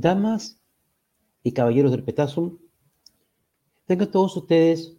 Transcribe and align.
Damas 0.00 0.60
y 1.42 1.52
caballeros 1.52 1.90
del 1.90 2.04
Petasum, 2.04 2.58
tengan 3.86 4.10
todos 4.10 4.36
ustedes 4.36 4.96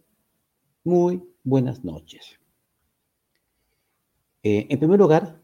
muy 0.84 1.22
buenas 1.44 1.84
noches. 1.84 2.38
Eh, 4.42 4.66
en 4.68 4.78
primer 4.78 4.98
lugar, 4.98 5.40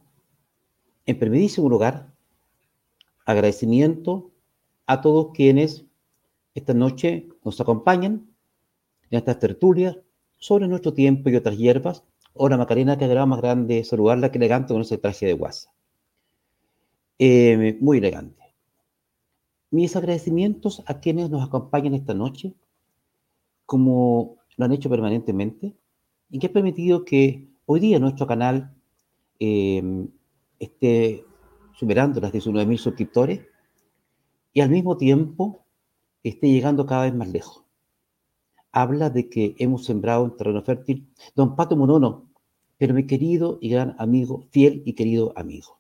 en 1.05 1.19
primerísimo 1.19 1.69
lugar, 1.69 2.13
agradecimiento 3.25 4.31
a 4.87 5.01
todos 5.01 5.33
quienes 5.35 5.85
esta 6.55 6.75
noche 6.75 7.29
nos 7.45 7.61
acompañan 7.61 8.29
en 9.11 9.19
estas 9.19 9.39
tertulias 9.39 9.99
sobre 10.39 10.69
nuestro 10.69 10.95
tiempo 10.95 11.29
y 11.29 11.37
otras 11.37 11.57
hierbas. 11.57 12.05
Ahora 12.35 12.57
Macarena, 12.57 12.99
que 12.99 13.05
agrada 13.05 13.27
más 13.27 13.41
grande 13.41 13.85
saludarla 13.85 14.31
que 14.31 14.39
elegante 14.39 14.73
con 14.73 14.83
ese 14.83 14.99
traje 14.99 15.27
de 15.27 15.33
guasa. 15.35 15.71
Eh, 17.19 17.79
muy 17.81 17.99
elegante. 17.99 18.46
Mis 19.71 19.97
agradecimientos 19.97 20.83
a 20.87 21.01
quienes 21.01 21.31
nos 21.31 21.47
acompañan 21.47 21.95
esta 21.95 22.15
noche, 22.15 22.55
como 23.65 24.37
lo 24.57 24.65
han 24.65 24.73
hecho 24.73 24.89
permanentemente, 24.89 25.75
y 26.31 26.39
que 26.39 26.47
ha 26.47 26.53
permitido 26.53 27.05
que 27.05 27.49
hoy 27.67 27.81
día 27.81 27.99
nuestro 27.99 28.27
canal 28.27 28.75
eh, 29.39 30.09
esté 30.59 31.25
superando 31.75 32.21
las 32.21 32.33
19.000 32.33 32.79
suscriptores 32.79 33.41
y 34.53 34.61
al 34.61 34.71
mismo 34.71 34.97
tiempo 34.97 35.67
esté 36.23 36.49
llegando 36.49 36.87
cada 36.87 37.05
vez 37.05 37.15
más 37.15 37.29
lejos. 37.29 37.65
Habla 38.73 39.11
de 39.11 39.29
que 39.29 39.55
hemos 39.59 39.85
sembrado 39.85 40.25
un 40.25 40.37
terreno 40.37 40.63
fértil. 40.63 41.09
Don 41.35 41.57
Pato 41.57 41.77
Monono, 41.77 42.31
pero 42.79 42.95
mi 42.95 43.07
querido 43.07 43.59
y 43.61 43.71
gran 43.71 43.95
amigo, 43.99 44.47
fiel 44.51 44.83
y 44.85 44.95
querido 44.95 45.33
amigo. 45.37 45.79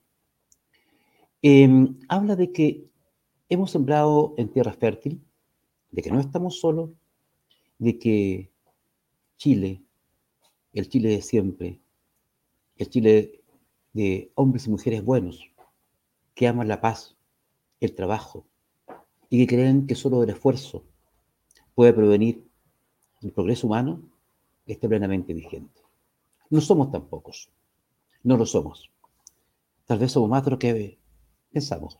Em, 1.42 1.98
habla 2.08 2.36
de 2.36 2.52
que 2.52 2.88
hemos 3.48 3.70
sembrado 3.70 4.34
en 4.36 4.48
tierra 4.48 4.72
fértil, 4.72 5.22
de 5.90 6.02
que 6.02 6.10
no 6.10 6.20
estamos 6.20 6.60
solos, 6.60 6.90
de 7.78 7.98
que 7.98 8.50
Chile, 9.36 9.82
el 10.72 10.88
Chile 10.88 11.10
de 11.10 11.22
siempre, 11.22 11.80
el 12.76 12.90
Chile 12.90 13.42
de 13.92 14.30
hombres 14.34 14.66
y 14.66 14.70
mujeres 14.70 15.04
buenos, 15.04 15.50
que 16.34 16.48
aman 16.48 16.68
la 16.68 16.80
paz, 16.80 17.16
el 17.80 17.94
trabajo, 17.94 18.46
y 19.28 19.38
que 19.38 19.54
creen 19.54 19.86
que 19.86 19.94
solo 19.94 20.22
el 20.22 20.30
esfuerzo 20.30 20.84
puede 21.74 21.92
provenir 21.92 22.46
el 23.22 23.32
progreso 23.32 23.66
humano, 23.66 24.02
esté 24.66 24.88
plenamente 24.88 25.32
vigente. 25.32 25.80
No 26.50 26.60
somos 26.60 26.90
tan 26.90 27.06
pocos, 27.08 27.50
no 28.22 28.36
lo 28.36 28.46
somos. 28.46 28.90
Tal 29.84 29.98
vez 29.98 30.12
somos 30.12 30.28
más 30.28 30.44
de 30.44 30.50
lo 30.50 30.58
que 30.58 30.98
pensamos. 31.52 31.98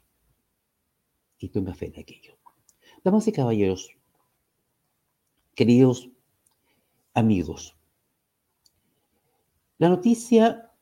Y 1.39 1.49
tenga 1.49 1.75
fe 1.75 1.87
en 1.87 2.01
aquello. 2.01 2.39
Damas 3.05 3.29
y 3.29 3.33
caballeros, 3.33 3.91
queridos 5.55 6.09
amigos, 7.15 7.77
la 9.79 9.91
noticia 9.91 10.73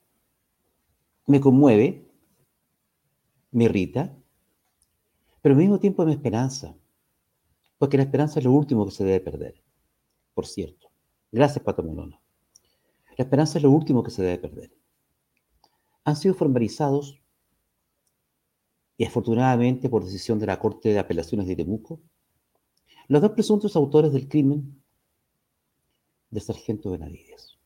me 1.27 1.41
conmueve, 1.41 2.09
me 3.51 3.65
irrita, 3.65 4.17
pero 5.43 5.55
al 5.55 5.61
mismo 5.61 5.81
tiempo 5.81 6.07
me 6.07 6.13
esperanza, 6.13 6.77
porque 7.79 7.97
la 7.97 8.05
esperanza 8.05 8.39
es 8.39 8.45
lo 8.45 8.53
último 8.53 8.87
que 8.87 8.93
se 8.93 9.05
debe 9.05 9.21
perder, 9.21 9.63
por 10.33 10.47
cierto. 10.47 10.91
Gracias, 11.33 11.65
Pato 11.65 11.83
Molono. 11.83 12.23
La 13.17 13.25
esperanza 13.25 13.59
es 13.59 13.65
lo 13.65 13.71
último 13.73 14.05
que 14.05 14.13
se 14.13 14.23
debe 14.23 14.39
perder. 14.39 14.73
Han 16.05 16.15
sido 16.15 16.35
formalizados, 16.35 17.21
y 18.97 19.05
afortunadamente 19.05 19.89
por 19.89 20.05
decisión 20.05 20.39
de 20.39 20.47
la 20.47 20.59
Corte 20.59 20.91
de 20.91 20.99
Apelaciones 20.99 21.47
de 21.47 21.57
Temuco, 21.57 22.01
los 23.09 23.21
dos 23.21 23.33
presuntos 23.33 23.77
autores 23.77 24.13
del 24.13 24.29
crimen 24.29 24.83
de 26.31 26.41
Sargento 26.41 26.91
Benavides. 26.91 27.59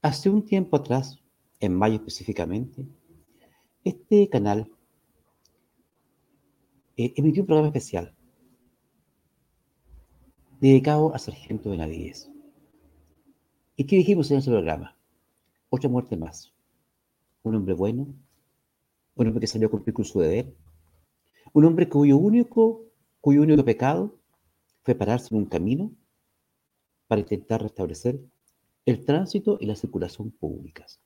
Hace 0.00 0.30
un 0.30 0.44
tiempo 0.44 0.76
atrás, 0.76 1.18
en 1.60 1.74
mayo 1.74 1.96
específicamente, 1.96 2.86
este 3.84 4.28
canal 4.28 4.70
eh, 6.96 7.12
emitió 7.16 7.42
un 7.42 7.46
programa 7.46 7.68
especial 7.68 8.14
dedicado 10.60 11.14
a 11.14 11.18
Sargento 11.18 11.70
Benavides. 11.70 12.30
¿Y 13.76 13.84
qué 13.84 13.96
dijimos 13.96 14.30
en 14.30 14.38
ese 14.38 14.50
programa? 14.50 14.96
Otra 15.68 15.88
muerte 15.88 16.16
más. 16.16 16.52
Un 17.42 17.54
hombre 17.54 17.74
bueno, 17.74 18.12
un 19.22 19.28
hombre 19.28 19.40
que 19.40 19.46
salió 19.46 19.68
a 19.68 19.70
cumplir 19.70 19.94
con 19.94 20.04
su 20.04 20.20
deber, 20.20 20.54
un 21.52 21.64
hombre 21.64 21.88
cuyo 21.88 22.16
único, 22.16 22.86
cuyo 23.20 23.42
único 23.42 23.64
pecado 23.64 24.16
fue 24.82 24.94
pararse 24.94 25.34
en 25.34 25.42
un 25.42 25.46
camino 25.46 25.92
para 27.06 27.20
intentar 27.20 27.62
restablecer 27.62 28.20
el 28.86 29.04
tránsito 29.04 29.58
y 29.60 29.66
la 29.66 29.76
circulación 29.76 30.30
públicas. 30.30 31.00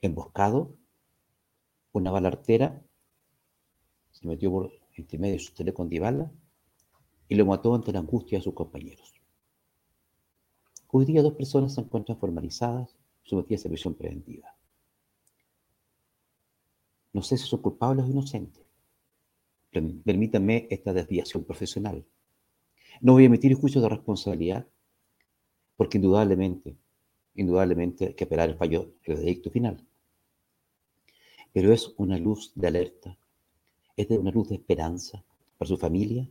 Emboscado, 0.00 0.76
una 1.92 2.10
bala 2.10 2.28
artera 2.28 2.82
se 4.12 4.26
metió 4.26 4.50
por 4.50 4.70
entre 4.96 5.18
medio 5.18 5.34
de 5.34 5.40
su 5.40 5.52
teléfono 5.52 5.88
de 5.88 6.28
y 7.28 7.34
lo 7.34 7.46
mató 7.46 7.74
ante 7.74 7.92
la 7.92 8.00
angustia 8.00 8.38
de 8.38 8.44
sus 8.44 8.54
compañeros. 8.54 9.12
Hoy 10.88 11.04
día 11.04 11.22
dos 11.22 11.34
personas 11.34 11.74
se 11.74 11.80
encuentran 11.80 12.18
formalizadas, 12.18 12.96
sometidas 13.22 13.66
a 13.66 13.68
prisión 13.68 13.94
preventiva. 13.94 14.59
No 17.12 17.22
sé 17.22 17.36
si 17.36 17.46
son 17.46 17.62
culpables 17.62 18.04
o 18.04 18.08
inocentes. 18.08 18.64
Permítanme 19.70 20.66
esta 20.70 20.92
desviación 20.92 21.44
profesional. 21.44 22.04
No 23.00 23.12
voy 23.12 23.24
a 23.24 23.26
emitir 23.26 23.54
juicio 23.54 23.80
de 23.80 23.88
responsabilidad, 23.88 24.66
porque 25.76 25.98
indudablemente, 25.98 26.76
indudablemente 27.34 28.08
hay 28.08 28.14
que 28.14 28.24
esperar 28.24 28.48
el 28.48 28.56
fallo, 28.56 28.92
el 29.04 29.16
veredicto 29.16 29.50
final. 29.50 29.86
Pero 31.52 31.72
es 31.72 31.94
una 31.96 32.18
luz 32.18 32.52
de 32.54 32.68
alerta 32.68 33.18
es 34.00 34.08
de 34.08 34.18
una 34.18 34.30
luz 34.30 34.48
de 34.48 34.54
esperanza 34.54 35.22
para 35.58 35.68
su 35.68 35.76
familia 35.76 36.26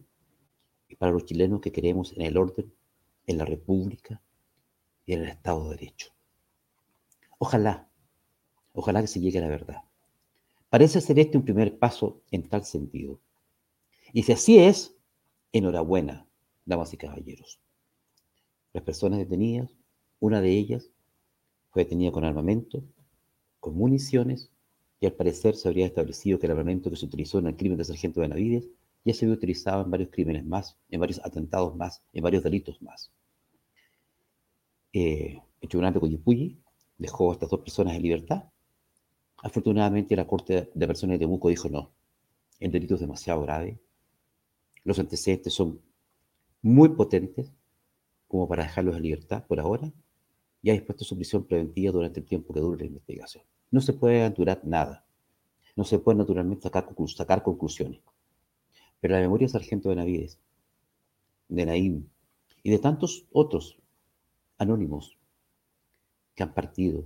y 0.88 0.96
para 0.96 1.12
los 1.12 1.26
chilenos 1.26 1.62
que 1.62 1.72
queremos 1.72 2.14
en 2.14 2.24
el 2.24 2.36
orden, 2.36 2.74
en 3.28 3.38
la 3.38 3.46
república 3.46 4.20
y 5.06 5.14
en 5.14 5.22
el 5.22 5.30
Estado 5.30 5.66
de 5.66 5.78
Derecho. 5.78 6.12
Ojalá, 7.38 7.88
ojalá 8.74 9.02
que 9.02 9.08
se 9.08 9.20
llegue 9.20 9.38
a 9.38 9.44
la 9.44 9.50
verdad. 9.50 9.84
Parece 10.70 11.02
ser 11.02 11.20
este 11.20 11.38
un 11.38 11.46
primer 11.46 11.78
paso 11.78 12.22
en 12.32 12.48
tal 12.48 12.64
sentido. 12.64 13.20
Y 14.14 14.24
si 14.24 14.32
así 14.32 14.60
es, 14.60 14.96
enhorabuena, 15.52 16.28
damas 16.66 16.94
y 16.94 16.98
caballeros. 16.98 17.60
Las 18.74 18.84
personas 18.84 19.20
detenidas, 19.20 19.76
una 20.20 20.42
de 20.42 20.52
ellas 20.52 20.92
fue 21.72 21.84
detenida 21.84 22.12
con 22.12 22.24
armamento, 22.24 22.84
con 23.60 23.76
municiones 23.76 24.52
y 25.00 25.06
al 25.06 25.14
parecer 25.14 25.56
se 25.56 25.68
habría 25.68 25.86
establecido 25.86 26.40
que 26.40 26.46
el 26.46 26.52
armamento 26.52 26.90
que 26.90 26.98
se 26.98 27.06
utilizó 27.06 27.40
en 27.40 27.48
el 27.48 27.56
crimen 27.56 27.78
de 27.78 27.86
Sargento 27.86 28.22
Benavides 28.22 28.68
ya 29.06 29.14
se 29.14 29.26
había 29.26 29.38
utilizado 29.38 29.84
en 29.84 29.92
varios 29.92 30.10
crímenes 30.10 30.46
más, 30.46 30.78
en 30.90 31.00
varios 31.00 31.20
atentados 31.24 31.76
más, 31.76 32.04
en 32.14 32.24
varios 32.24 32.44
delitos 32.44 32.82
más. 32.82 33.12
Eh, 34.94 35.42
el 35.62 35.70
tribunal 35.70 35.94
de 35.94 36.00
Coyipulli 36.00 36.60
dejó 36.98 37.32
a 37.32 37.34
estas 37.34 37.50
dos 37.50 37.62
personas 37.62 37.96
en 37.96 38.02
libertad. 38.02 38.44
Afortunadamente 39.42 40.16
la 40.16 40.28
Corte 40.28 40.70
de 40.74 40.88
Personas 40.88 41.16
de 41.16 41.20
Temuco 41.20 41.50
dijo 41.50 41.70
no, 41.70 41.92
el 42.60 42.72
delito 42.72 42.96
es 42.96 43.02
demasiado 43.02 43.42
grave, 43.42 43.80
los 44.84 45.00
antecedentes 45.00 45.54
son 45.54 45.82
muy 46.62 46.90
potentes 46.90 47.52
como 48.28 48.48
para 48.48 48.64
dejarlos 48.64 48.96
en 48.96 49.04
libertad 49.04 49.46
por 49.48 49.60
ahora 49.60 49.92
y 50.62 50.70
ha 50.70 50.74
dispuesto 50.74 51.06
su 51.06 51.16
prisión 51.16 51.46
preventiva 51.46 51.92
durante 51.92 52.20
el 52.20 52.26
tiempo 52.26 52.54
que 52.54 52.60
dure 52.60 52.80
la 52.80 52.88
investigación. 52.88 53.44
No 53.72 53.82
se 53.82 53.94
puede 53.94 54.22
aventurar 54.22 54.62
nada. 54.64 55.06
No 55.76 55.84
se 55.84 56.00
puede 56.00 56.18
naturalmente 56.18 56.64
sacar, 56.64 57.44
conclusiones. 57.44 58.02
Pero 59.00 59.14
la 59.14 59.22
memoria 59.22 59.48
de 59.48 59.54
Sargento 59.54 59.90
Benavides, 59.90 60.38
de 61.48 61.66
Naim 61.66 62.08
y 62.64 62.72
de 62.72 62.80
tantos 62.80 63.26
otros 63.32 63.78
anónimos 64.58 65.18
que 66.36 66.44
han 66.44 66.54
partido, 66.54 67.06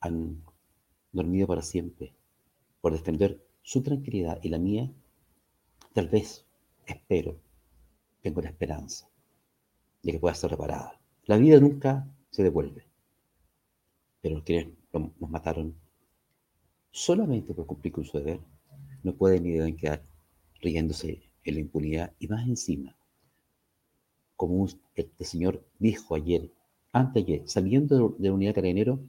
han 0.00 0.42
dormido 1.12 1.46
para 1.46 1.62
siempre 1.62 2.14
por 2.80 2.92
defender 2.92 3.44
su 3.62 3.82
tranquilidad 3.82 4.38
y 4.42 4.48
la 4.48 4.58
mía, 4.58 4.90
tal 5.92 6.08
vez, 6.08 6.46
espero, 6.86 7.38
tengo 8.22 8.40
la 8.40 8.50
esperanza 8.50 9.08
de 10.02 10.12
que 10.12 10.18
pueda 10.18 10.34
ser 10.34 10.50
reparada. 10.50 11.00
La 11.24 11.36
vida 11.36 11.60
nunca 11.60 12.08
se 12.30 12.42
devuelve 12.42 12.90
pero 14.20 14.42
quienes 14.44 14.68
nos 14.92 15.30
mataron 15.30 15.74
solamente 16.90 17.54
por 17.54 17.66
cumplir 17.66 17.92
con 17.92 18.04
su 18.04 18.18
deber, 18.18 18.40
no 19.02 19.14
pueden 19.14 19.44
ni 19.44 19.52
deben 19.52 19.76
quedar 19.76 20.02
riéndose 20.60 21.22
en 21.44 21.54
la 21.54 21.60
impunidad 21.60 22.12
y 22.18 22.28
más 22.28 22.46
encima, 22.46 22.94
como 24.36 24.66
este 24.94 25.24
señor 25.24 25.64
dijo 25.78 26.14
ayer, 26.14 26.50
anteayer, 26.92 27.48
saliendo 27.48 28.16
de 28.18 28.28
la 28.28 28.34
unidad 28.34 28.54
carabinero, 28.54 29.00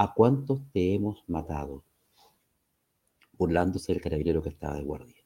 ¿a 0.00 0.14
cuántos 0.14 0.62
te 0.72 0.94
hemos 0.94 1.22
matado? 1.28 1.84
burlándose 3.36 3.92
del 3.92 4.02
carabinero 4.02 4.42
que 4.42 4.48
estaba 4.48 4.76
de 4.76 4.82
guardia. 4.82 5.22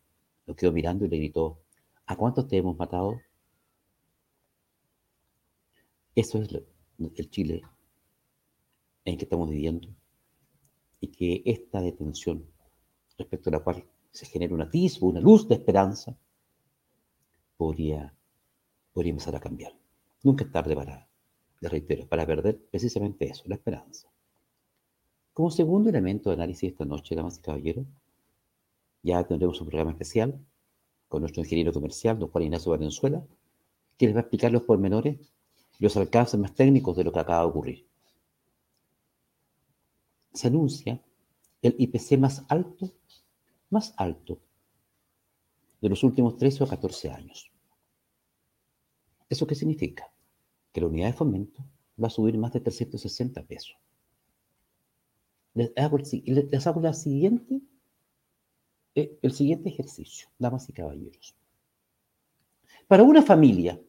Lo 0.47 0.56
quedó 0.56 0.73
mirando 0.73 1.05
y 1.05 1.09
le 1.09 1.17
gritó, 1.17 1.61
¿a 2.06 2.17
cuántos 2.17 2.49
te 2.49 2.56
hemos 2.56 2.76
matado? 2.76 3.21
Eso 6.17 6.43
es 6.43 6.49
el 6.53 7.31
Chile 7.31 7.62
en 9.05 9.17
que 9.17 9.25
estamos 9.25 9.49
viviendo 9.49 9.88
y 11.00 11.09
que 11.09 11.43
esta 11.44 11.81
detención 11.81 12.44
respecto 13.17 13.50
a 13.50 13.53
la 13.53 13.61
cual 13.61 13.85
se 14.11 14.27
genera 14.27 14.55
un 14.55 14.62
atisbo, 14.62 15.09
una 15.09 15.20
luz 15.20 15.49
de 15.49 15.55
esperanza, 15.55 16.17
podría, 17.56 18.12
podría 18.93 19.11
empezar 19.11 19.37
a 19.37 19.41
cambiar. 19.41 19.73
Nunca 20.23 20.44
es 20.44 20.50
tarde 20.50 20.75
para, 20.75 21.09
le 21.61 21.69
reitero, 21.69 22.09
para 22.09 22.27
perder 22.27 22.61
precisamente 22.70 23.29
eso, 23.29 23.44
la 23.47 23.55
esperanza. 23.55 24.14
Como 25.35 25.51
segundo 25.51 25.91
elemento 25.91 26.31
de 26.31 26.37
análisis 26.37 26.71
esta 26.71 26.85
noche, 26.85 27.17
damas 27.17 27.39
y 27.39 27.41
caballeros, 27.41 27.87
ya 29.03 29.25
tendremos 29.25 29.61
un 29.61 29.67
programa 29.67 29.91
especial 29.91 30.39
con 31.09 31.23
nuestro 31.23 31.43
ingeniero 31.43 31.73
comercial, 31.73 32.19
don 32.19 32.31
Juan 32.31 32.45
Ignacio 32.45 32.71
Valenzuela, 32.71 33.27
que 33.99 34.07
les 34.07 34.15
va 34.15 34.21
a 34.21 34.23
explicar 34.23 34.53
los 34.53 34.63
pormenores 34.63 35.19
los 35.81 35.97
alcances 35.97 36.39
más 36.39 36.55
técnicos 36.55 36.97
de 36.97 37.03
lo 37.03 37.13
que 37.13 37.19
acaba 37.19 37.41
de 37.41 37.49
ocurrir. 37.49 37.87
Se 40.33 40.47
anuncia 40.47 41.03
el 41.63 41.75
IPC 41.79 42.17
más 42.17 42.45
alto, 42.49 42.93
más 43.71 43.93
alto 43.97 44.39
de 45.81 45.89
los 45.89 46.05
últimos 46.05 46.37
13 46.37 46.63
o 46.63 46.69
14 46.69 47.11
años. 47.11 47.51
¿Eso 49.29 49.49
qué 49.49 49.57
significa? 49.57 50.13
Que 50.73 50.81
la 50.81 50.87
unidad 50.87 51.09
de 51.09 51.13
fomento 51.13 51.65
va 52.01 52.07
a 52.07 52.11
subir 52.11 52.39
más 52.39 52.53
de 52.53 52.61
360 52.61 53.43
pesos. 53.43 53.77
Les 55.55 55.73
hago, 55.77 55.99
el, 55.99 56.49
la 56.83 56.93
siguiente, 56.93 57.61
eh, 58.95 59.19
el 59.23 59.33
siguiente 59.33 59.69
ejercicio, 59.69 60.29
damas 60.39 60.69
y 60.69 60.73
caballeros. 60.73 61.35
Para 62.89 63.03
una 63.03 63.23
familia 63.23 63.81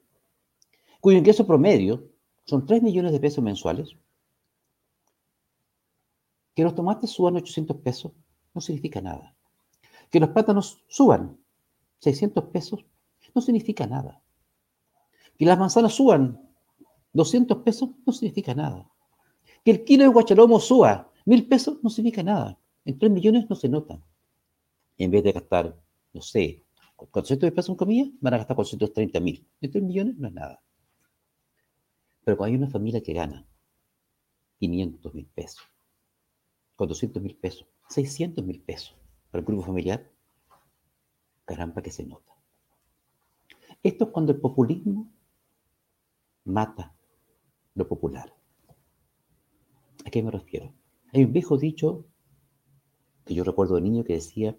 cuyo 1.02 1.18
ingreso 1.18 1.46
promedio 1.46 2.08
son 2.46 2.66
3 2.66 2.82
millones 2.82 3.12
de 3.12 3.20
pesos 3.20 3.44
mensuales, 3.44 3.96
que 6.56 6.64
los 6.64 6.74
tomates 6.74 7.10
suban 7.10 7.36
800 7.36 7.78
pesos 7.78 8.14
no 8.54 8.62
significa 8.62 9.02
nada. 9.02 9.36
Que 10.10 10.20
los 10.20 10.30
plátanos 10.30 10.84
suban 10.88 11.38
600 12.00 12.46
pesos 12.46 12.86
no 13.34 13.42
significa 13.42 13.86
nada. 13.86 14.22
Que 15.38 15.46
las 15.46 15.60
manzanas 15.60 15.94
suban 15.94 16.42
200 17.14 17.58
pesos 17.58 17.90
no 18.06 18.14
significa 18.14 18.56
nada. 18.56 18.90
Que 19.64 19.72
el 19.72 19.84
kilo 19.84 20.04
de 20.04 20.10
guachalomo 20.10 20.60
suba 20.60 21.12
1000 21.26 21.48
pesos 21.48 21.80
no 21.84 21.90
significa 21.90 22.24
nada. 22.24 22.60
En 22.86 22.98
3 23.00 23.12
millones 23.12 23.50
no 23.50 23.56
se 23.56 23.68
nota. 23.68 24.02
En 24.98 25.12
vez 25.12 25.24
de 25.24 25.32
gastar, 25.32 25.76
no 26.14 26.22
sé, 26.22 26.64
400 26.96 27.52
pesos 27.52 27.70
en 27.70 27.76
comida, 27.76 28.10
van 28.22 28.36
a 28.36 28.38
gastar 28.38 28.56
430 28.56 29.20
mil. 29.20 29.48
En 29.60 29.72
3 29.72 29.84
millones 29.84 30.18
no 30.18 30.28
es 30.28 30.34
nada. 30.34 30.62
Pero 32.24 32.38
cuando 32.38 32.54
hay 32.54 32.58
una 32.58 32.70
familia 32.70 33.02
que 33.02 33.14
gana 33.14 33.46
500 34.60 35.14
mil 35.14 35.26
pesos, 35.28 35.64
400 36.76 37.22
mil 37.22 37.36
pesos, 37.36 37.68
600 37.90 38.46
mil 38.46 38.62
pesos 38.62 38.96
para 39.32 39.42
el 39.42 39.46
grupo 39.46 39.64
familiar, 39.64 40.10
caramba 41.44 41.82
que 41.82 41.92
se 41.92 42.06
nota. 42.06 42.34
Esto 43.84 44.06
es 44.06 44.12
cuando 44.12 44.32
el 44.32 44.40
populismo 44.40 45.12
mata 46.46 46.96
lo 47.76 47.88
popular. 47.88 48.34
¿A 50.06 50.10
qué 50.10 50.24
me 50.24 50.32
refiero? 50.32 50.74
Hay 51.16 51.24
un 51.24 51.32
viejo 51.32 51.58
dicho 51.58 52.06
que 53.24 53.34
yo 53.34 53.46
recuerdo 53.46 53.76
de 53.76 53.82
niño 53.82 54.04
que 54.04 54.16
decía, 54.16 54.58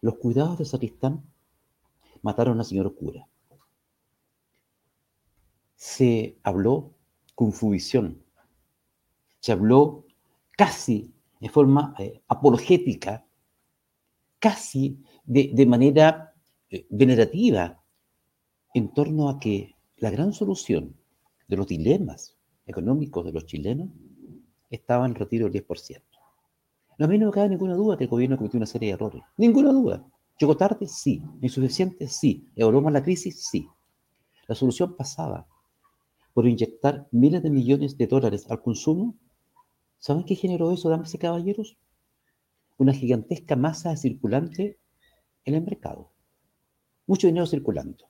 los 0.00 0.16
cuidados 0.16 0.58
de 0.58 0.64
Sacristán 0.64 1.22
mataron 2.22 2.52
a 2.52 2.54
una 2.56 2.64
señora 2.64 2.90
cura. 2.90 3.28
Se 5.76 6.40
habló 6.42 6.96
con 7.36 7.52
fruición, 7.52 8.20
se 9.38 9.52
habló 9.52 10.04
casi 10.50 11.14
de 11.38 11.48
forma 11.48 11.94
eh, 12.00 12.20
apologética, 12.26 13.24
casi 14.40 15.04
de, 15.22 15.66
manera 15.66 16.34
eh, 16.68 16.84
venerativa, 16.90 17.80
en 18.74 18.92
torno 18.92 19.28
a 19.28 19.38
que 19.38 19.76
la 19.98 20.10
gran 20.10 20.32
solución 20.32 20.96
de 21.46 21.56
los 21.56 21.68
dilemas 21.68 22.36
económicos 22.66 23.24
de 23.24 23.32
los 23.32 23.46
chilenos 23.46 23.88
estaba 24.74 25.06
en 25.06 25.14
retiro 25.14 25.48
del 25.48 25.64
10%. 25.64 26.02
No 26.98 27.06
a 27.06 27.08
mí 27.08 27.18
no 27.18 27.26
me 27.26 27.32
cabe 27.32 27.48
ninguna 27.48 27.74
duda 27.74 27.96
que 27.96 28.04
el 28.04 28.10
gobierno 28.10 28.36
cometió 28.36 28.58
una 28.58 28.66
serie 28.66 28.88
de 28.88 28.94
errores. 28.94 29.22
Ninguna 29.36 29.72
duda. 29.72 30.04
¿Llegó 30.38 30.56
tarde? 30.56 30.86
Sí. 30.88 31.22
¿Insuficiente? 31.40 32.08
Sí. 32.08 32.48
¿Evaluó 32.56 32.88
la 32.90 33.02
crisis? 33.02 33.46
Sí. 33.48 33.68
La 34.48 34.54
solución 34.54 34.96
pasaba 34.96 35.46
por 36.34 36.46
inyectar 36.46 37.06
miles 37.12 37.42
de 37.42 37.50
millones 37.50 37.96
de 37.96 38.06
dólares 38.06 38.46
al 38.50 38.60
consumo 38.60 39.16
¿Saben 40.02 40.24
qué 40.24 40.34
generó 40.34 40.72
eso, 40.72 40.90
damas 40.90 41.14
y 41.14 41.18
caballeros? 41.18 41.78
Una 42.76 42.92
gigantesca 42.92 43.54
masa 43.54 43.96
circulante 43.96 44.80
en 45.44 45.54
el 45.54 45.62
mercado. 45.62 46.10
Mucho 47.06 47.28
dinero 47.28 47.46
circulando. 47.46 48.06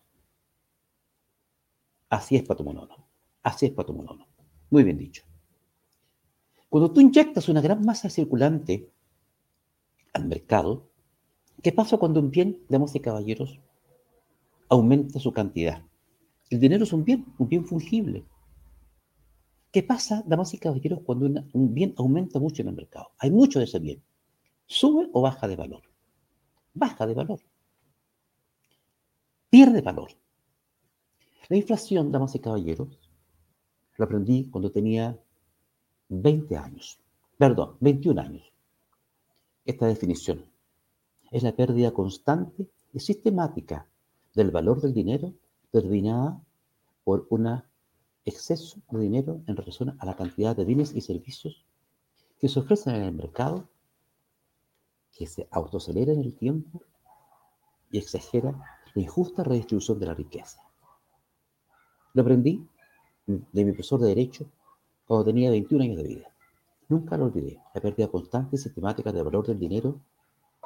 Así 2.08 2.36
es, 2.36 2.44
Pato 2.44 2.64
Monono. 2.64 2.96
Así 3.42 3.66
es, 3.66 3.72
Pato 3.72 3.92
Monono. 3.92 4.26
Muy 4.70 4.84
bien 4.84 4.96
dicho. 4.96 5.22
Cuando 6.72 6.90
tú 6.90 7.02
inyectas 7.02 7.50
una 7.50 7.60
gran 7.60 7.84
masa 7.84 8.08
circulante 8.08 8.90
al 10.14 10.26
mercado, 10.26 10.88
¿qué 11.62 11.70
pasa 11.70 11.98
cuando 11.98 12.18
un 12.18 12.30
bien, 12.30 12.64
damas 12.70 12.94
y 12.94 13.00
caballeros, 13.00 13.60
aumenta 14.70 15.20
su 15.20 15.34
cantidad? 15.34 15.82
El 16.48 16.60
dinero 16.60 16.84
es 16.84 16.94
un 16.94 17.04
bien, 17.04 17.26
un 17.36 17.46
bien 17.46 17.66
fungible. 17.66 18.24
¿Qué 19.70 19.82
pasa, 19.82 20.22
damas 20.26 20.54
y 20.54 20.58
caballeros, 20.58 21.00
cuando 21.04 21.26
un 21.52 21.74
bien 21.74 21.92
aumenta 21.98 22.38
mucho 22.38 22.62
en 22.62 22.68
el 22.68 22.74
mercado? 22.74 23.10
Hay 23.18 23.30
mucho 23.30 23.58
de 23.58 23.66
ese 23.66 23.78
bien. 23.78 24.02
¿Sube 24.64 25.10
o 25.12 25.20
baja 25.20 25.46
de 25.46 25.56
valor? 25.56 25.82
Baja 26.72 27.06
de 27.06 27.12
valor. 27.12 27.40
Pierde 29.50 29.82
valor. 29.82 30.12
La 31.50 31.56
inflación, 31.58 32.10
damas 32.10 32.34
y 32.34 32.38
caballeros, 32.38 32.98
lo 33.98 34.06
aprendí 34.06 34.48
cuando 34.48 34.72
tenía 34.72 35.18
20 36.20 36.56
años. 36.56 36.98
Perdón, 37.38 37.76
21 37.80 38.20
años. 38.20 38.52
Esta 39.64 39.86
definición 39.86 40.44
es 41.30 41.42
la 41.42 41.56
pérdida 41.56 41.92
constante 41.92 42.68
y 42.92 43.00
sistemática 43.00 43.86
del 44.34 44.50
valor 44.50 44.80
del 44.80 44.92
dinero 44.92 45.32
determinada 45.72 46.38
por 47.04 47.26
una 47.30 47.66
exceso 48.24 48.78
de 48.90 49.00
dinero 49.00 49.40
en 49.46 49.56
relación 49.56 49.96
a 49.98 50.06
la 50.06 50.14
cantidad 50.14 50.54
de 50.54 50.64
bienes 50.64 50.94
y 50.94 51.00
servicios 51.00 51.64
que 52.38 52.48
se 52.48 52.60
ofrecen 52.60 52.94
en 52.94 53.02
el 53.02 53.14
mercado, 53.14 53.68
que 55.12 55.26
se 55.26 55.48
autoacelera 55.50 56.12
en 56.12 56.20
el 56.20 56.36
tiempo 56.36 56.82
y 57.90 57.98
exagera 57.98 58.52
la 58.94 59.02
injusta 59.02 59.44
redistribución 59.44 59.98
de 59.98 60.06
la 60.06 60.14
riqueza. 60.14 60.60
Lo 62.12 62.22
aprendí 62.22 62.66
de 63.26 63.64
mi 63.64 63.72
profesor 63.72 64.00
de 64.00 64.08
Derecho 64.08 64.46
cuando 65.12 65.26
tenía 65.26 65.50
21 65.50 65.84
años 65.84 65.96
de 65.98 66.04
vida. 66.04 66.34
Nunca 66.88 67.18
lo 67.18 67.26
olvidé. 67.26 67.58
La 67.74 67.82
pérdida 67.82 68.08
constante 68.08 68.56
y 68.56 68.58
sistemática 68.58 69.12
del 69.12 69.24
valor 69.24 69.46
del 69.46 69.58
dinero 69.58 70.00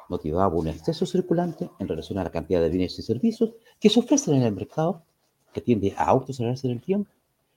motivaba 0.07 0.55
un 0.55 0.69
exceso 0.69 1.05
circulante 1.05 1.69
en 1.79 1.87
relación 1.89 2.17
a 2.17 2.23
la 2.23 2.31
cantidad 2.31 2.61
de 2.61 2.69
bienes 2.69 2.97
y 2.97 3.01
servicios 3.01 3.55
que 3.77 3.89
se 3.89 3.99
ofrecen 3.99 4.35
en 4.35 4.43
el 4.43 4.55
mercado, 4.55 5.03
que 5.51 5.59
tiende 5.59 5.93
a 5.97 6.05
autoacelerarse 6.05 6.67
en 6.67 6.73
el 6.75 6.81
tiempo 6.81 7.11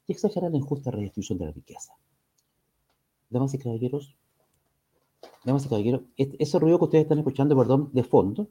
y 0.08 0.12
exagera 0.14 0.50
la 0.50 0.56
injusta 0.56 0.90
redistribución 0.90 1.38
de 1.38 1.44
la 1.44 1.52
riqueza. 1.52 1.92
Damas 3.28 3.54
y 3.54 3.58
caballeros, 3.58 4.16
damas 5.44 5.66
y 5.66 5.68
caballeros, 5.68 6.00
ese 6.16 6.58
ruido 6.58 6.80
que 6.80 6.84
ustedes 6.86 7.02
están 7.04 7.18
escuchando, 7.18 7.56
perdón, 7.56 7.90
de 7.92 8.02
fondo, 8.02 8.48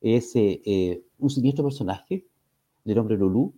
es 0.00 0.34
eh, 0.34 0.60
eh, 0.64 1.04
un 1.20 1.30
siniestro 1.30 1.62
personaje 1.62 2.26
del 2.82 2.98
hombre 2.98 3.16
Lulú, 3.16 3.54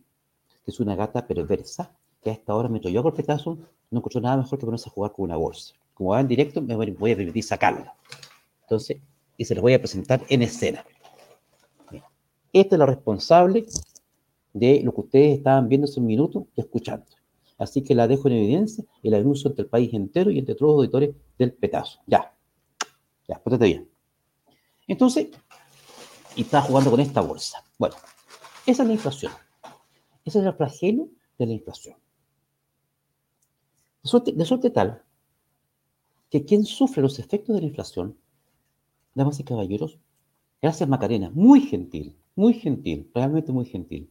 que 0.62 0.72
es 0.72 0.78
una 0.78 0.94
gata 0.94 1.26
perversa, 1.26 1.96
que 2.24 2.30
a 2.30 2.32
esta 2.32 2.54
hora 2.54 2.68
me 2.68 2.80
toyó 2.80 2.98
a 2.98 3.02
golpetazo, 3.02 3.58
no 3.90 3.98
escuchó 3.98 4.20
nada 4.20 4.38
mejor 4.38 4.58
que 4.58 4.64
ponerse 4.64 4.88
a 4.88 4.92
jugar 4.92 5.12
con 5.12 5.26
una 5.26 5.36
bolsa. 5.36 5.74
Como 5.92 6.10
va 6.10 6.20
en 6.20 6.26
directo, 6.26 6.60
me 6.60 6.74
voy 6.74 7.12
a 7.12 7.16
permitir 7.16 7.44
sacarla. 7.44 7.94
Entonces, 8.62 8.96
y 9.36 9.44
se 9.44 9.54
los 9.54 9.62
voy 9.62 9.74
a 9.74 9.78
presentar 9.78 10.22
en 10.28 10.42
escena. 10.42 10.84
Esta 12.52 12.76
es 12.76 12.78
la 12.78 12.86
responsable 12.86 13.66
de 14.52 14.80
lo 14.82 14.94
que 14.94 15.00
ustedes 15.02 15.38
estaban 15.38 15.68
viendo 15.68 15.86
hace 15.86 16.00
un 16.00 16.06
minuto 16.06 16.46
y 16.56 16.60
escuchando. 16.60 17.06
Así 17.58 17.82
que 17.82 17.94
la 17.94 18.08
dejo 18.08 18.28
en 18.28 18.34
evidencia 18.34 18.84
y 19.02 19.10
la 19.10 19.18
denuncio 19.18 19.50
ante 19.50 19.62
el 19.62 19.68
país 19.68 19.92
entero 19.92 20.30
y 20.30 20.38
entre 20.38 20.54
todos 20.54 20.70
los 20.70 20.76
auditores 20.78 21.14
del 21.38 21.52
petazo. 21.52 22.00
Ya, 22.06 22.34
ya, 23.28 23.38
póntate 23.38 23.66
bien. 23.66 23.88
Entonces, 24.88 25.28
y 26.36 26.42
está 26.42 26.62
jugando 26.62 26.90
con 26.90 27.00
esta 27.00 27.20
bolsa. 27.20 27.64
Bueno, 27.78 27.94
esa 28.66 28.82
es 28.82 28.88
la 28.88 28.94
inflación. 28.94 29.32
Ese 30.24 30.40
es 30.40 30.46
el 30.46 30.54
flagelo 30.54 31.08
de 31.38 31.46
la 31.46 31.52
inflación. 31.52 31.96
De 34.04 34.44
suerte 34.44 34.70
tal 34.70 35.02
que 36.30 36.44
quien 36.44 36.64
sufre 36.64 37.00
los 37.00 37.18
efectos 37.18 37.54
de 37.54 37.62
la 37.62 37.68
inflación 37.68 38.18
damas 39.14 39.40
y 39.40 39.44
caballeros, 39.44 39.98
gracias 40.60 40.88
Macarena, 40.88 41.30
muy 41.32 41.60
gentil, 41.60 42.16
muy 42.34 42.54
gentil, 42.54 43.10
realmente 43.14 43.52
muy 43.52 43.64
gentil. 43.64 44.10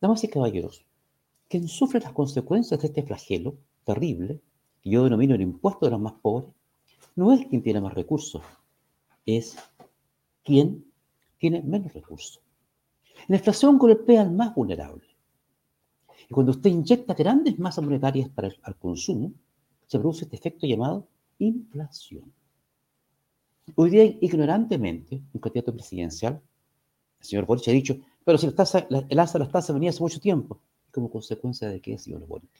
Damas 0.00 0.24
y 0.24 0.28
caballeros, 0.28 0.84
quien 1.48 1.68
sufre 1.68 2.00
las 2.00 2.12
consecuencias 2.12 2.80
de 2.80 2.88
este 2.88 3.02
flagelo 3.02 3.56
terrible, 3.84 4.40
que 4.82 4.90
yo 4.90 5.04
denomino 5.04 5.34
el 5.34 5.42
impuesto 5.42 5.86
de 5.86 5.92
los 5.92 6.00
más 6.00 6.14
pobres, 6.14 6.50
no 7.16 7.32
es 7.32 7.46
quien 7.46 7.62
tiene 7.62 7.80
más 7.80 7.94
recursos, 7.94 8.42
es 9.24 9.56
quien 10.42 10.84
tiene 11.38 11.62
menos 11.62 11.92
recursos. 11.94 12.40
La 13.28 13.36
inflación 13.36 13.78
golpea 13.78 14.22
al 14.22 14.32
más 14.32 14.54
vulnerable. 14.54 15.13
Y 16.28 16.34
cuando 16.34 16.52
usted 16.52 16.70
inyecta 16.70 17.14
grandes 17.14 17.58
masas 17.58 17.84
monetarias 17.84 18.28
para 18.28 18.48
el 18.48 18.76
consumo, 18.76 19.32
se 19.86 19.98
produce 19.98 20.24
este 20.24 20.36
efecto 20.36 20.66
llamado 20.66 21.06
inflación. 21.38 22.32
Hoy 23.76 23.90
día, 23.90 24.04
ignorantemente, 24.04 25.22
un 25.32 25.40
candidato 25.40 25.72
presidencial, 25.72 26.40
el 27.20 27.26
señor 27.26 27.46
Boric, 27.46 27.68
ha 27.68 27.72
dicho, 27.72 27.96
pero 28.24 28.38
si 28.38 28.46
la 28.46 28.54
tasa, 28.54 28.86
el 28.90 29.18
alza 29.18 29.38
de 29.38 29.44
las 29.44 29.52
tasas 29.52 29.74
venía 29.74 29.90
hace 29.90 30.02
mucho 30.02 30.20
tiempo. 30.20 30.60
¿Como 30.90 31.10
consecuencia 31.10 31.68
de 31.68 31.80
qué, 31.80 31.98
señor 31.98 32.26
Boric? 32.26 32.50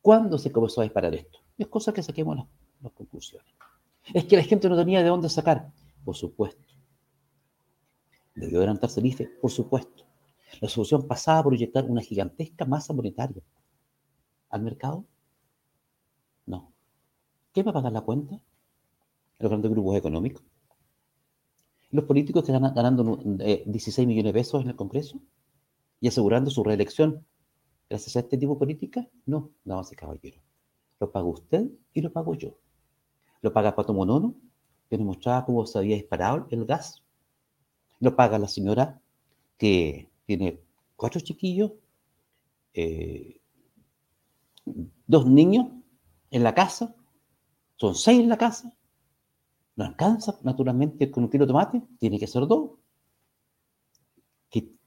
¿Cuándo 0.00 0.38
se 0.38 0.52
comenzó 0.52 0.80
a 0.80 0.84
disparar 0.84 1.14
esto? 1.14 1.40
Es 1.58 1.66
cosa 1.66 1.92
que 1.92 2.02
saquemos 2.02 2.36
las, 2.36 2.46
las 2.80 2.92
conclusiones. 2.92 3.52
Es 4.14 4.24
que 4.24 4.36
la 4.36 4.44
gente 4.44 4.68
no 4.68 4.76
tenía 4.76 5.02
de 5.02 5.08
dónde 5.08 5.28
sacar. 5.28 5.72
Por 6.04 6.14
supuesto. 6.14 6.62
Debió 8.34 8.58
adelantarse 8.58 9.00
el 9.00 9.06
IFE, 9.06 9.26
por 9.40 9.50
supuesto. 9.50 10.05
La 10.60 10.68
solución 10.68 11.06
pasaba 11.06 11.42
por 11.42 11.54
inyectar 11.54 11.84
una 11.84 12.00
gigantesca 12.00 12.64
masa 12.64 12.92
monetaria 12.92 13.42
al 14.50 14.62
mercado. 14.62 15.04
No. 16.46 16.72
¿Qué 17.52 17.62
va 17.62 17.70
a 17.70 17.74
pagar 17.74 17.92
la 17.92 18.00
cuenta? 18.00 18.40
Los 19.38 19.50
grandes 19.50 19.70
grupos 19.70 19.96
económicos. 19.96 20.44
Los 21.90 22.04
políticos 22.04 22.44
que 22.44 22.52
están 22.52 22.74
ganando 22.74 23.16
16 23.24 23.98
eh, 23.98 24.06
millones 24.06 24.32
de 24.32 24.38
pesos 24.38 24.62
en 24.62 24.70
el 24.70 24.76
Congreso 24.76 25.20
y 26.00 26.08
asegurando 26.08 26.50
su 26.50 26.64
reelección 26.64 27.24
gracias 27.88 28.16
a 28.16 28.20
este 28.20 28.36
tipo 28.38 28.54
de 28.54 28.58
política. 28.58 29.08
No, 29.24 29.50
damas 29.64 29.92
y 29.92 29.96
caballeros. 29.96 30.40
Lo 30.98 31.10
paga 31.12 31.26
usted 31.26 31.70
y 31.92 32.00
lo 32.00 32.12
pago 32.12 32.34
yo. 32.34 32.58
Lo 33.42 33.52
paga 33.52 33.76
Pato 33.76 33.92
Monono, 33.92 34.34
que 34.88 34.96
nos 34.96 35.06
mostraba 35.06 35.44
cómo 35.44 35.66
se 35.66 35.78
había 35.78 35.96
disparado 35.96 36.46
el 36.50 36.64
gas. 36.64 37.02
Lo 38.00 38.16
paga 38.16 38.38
la 38.38 38.48
señora 38.48 39.00
que 39.58 40.10
tiene 40.26 40.60
cuatro 40.96 41.20
chiquillos, 41.20 41.72
eh, 42.74 43.40
dos 45.06 45.26
niños 45.26 45.68
en 46.30 46.42
la 46.42 46.54
casa, 46.54 46.94
son 47.76 47.94
seis 47.94 48.20
en 48.20 48.28
la 48.28 48.36
casa, 48.36 48.74
no 49.76 49.84
alcanza 49.84 50.38
naturalmente 50.42 51.10
con 51.10 51.24
un 51.24 51.30
kilo 51.30 51.44
de 51.46 51.48
tomate, 51.48 51.82
tiene 51.98 52.18
que 52.18 52.26
ser 52.26 52.46
dos. 52.46 52.72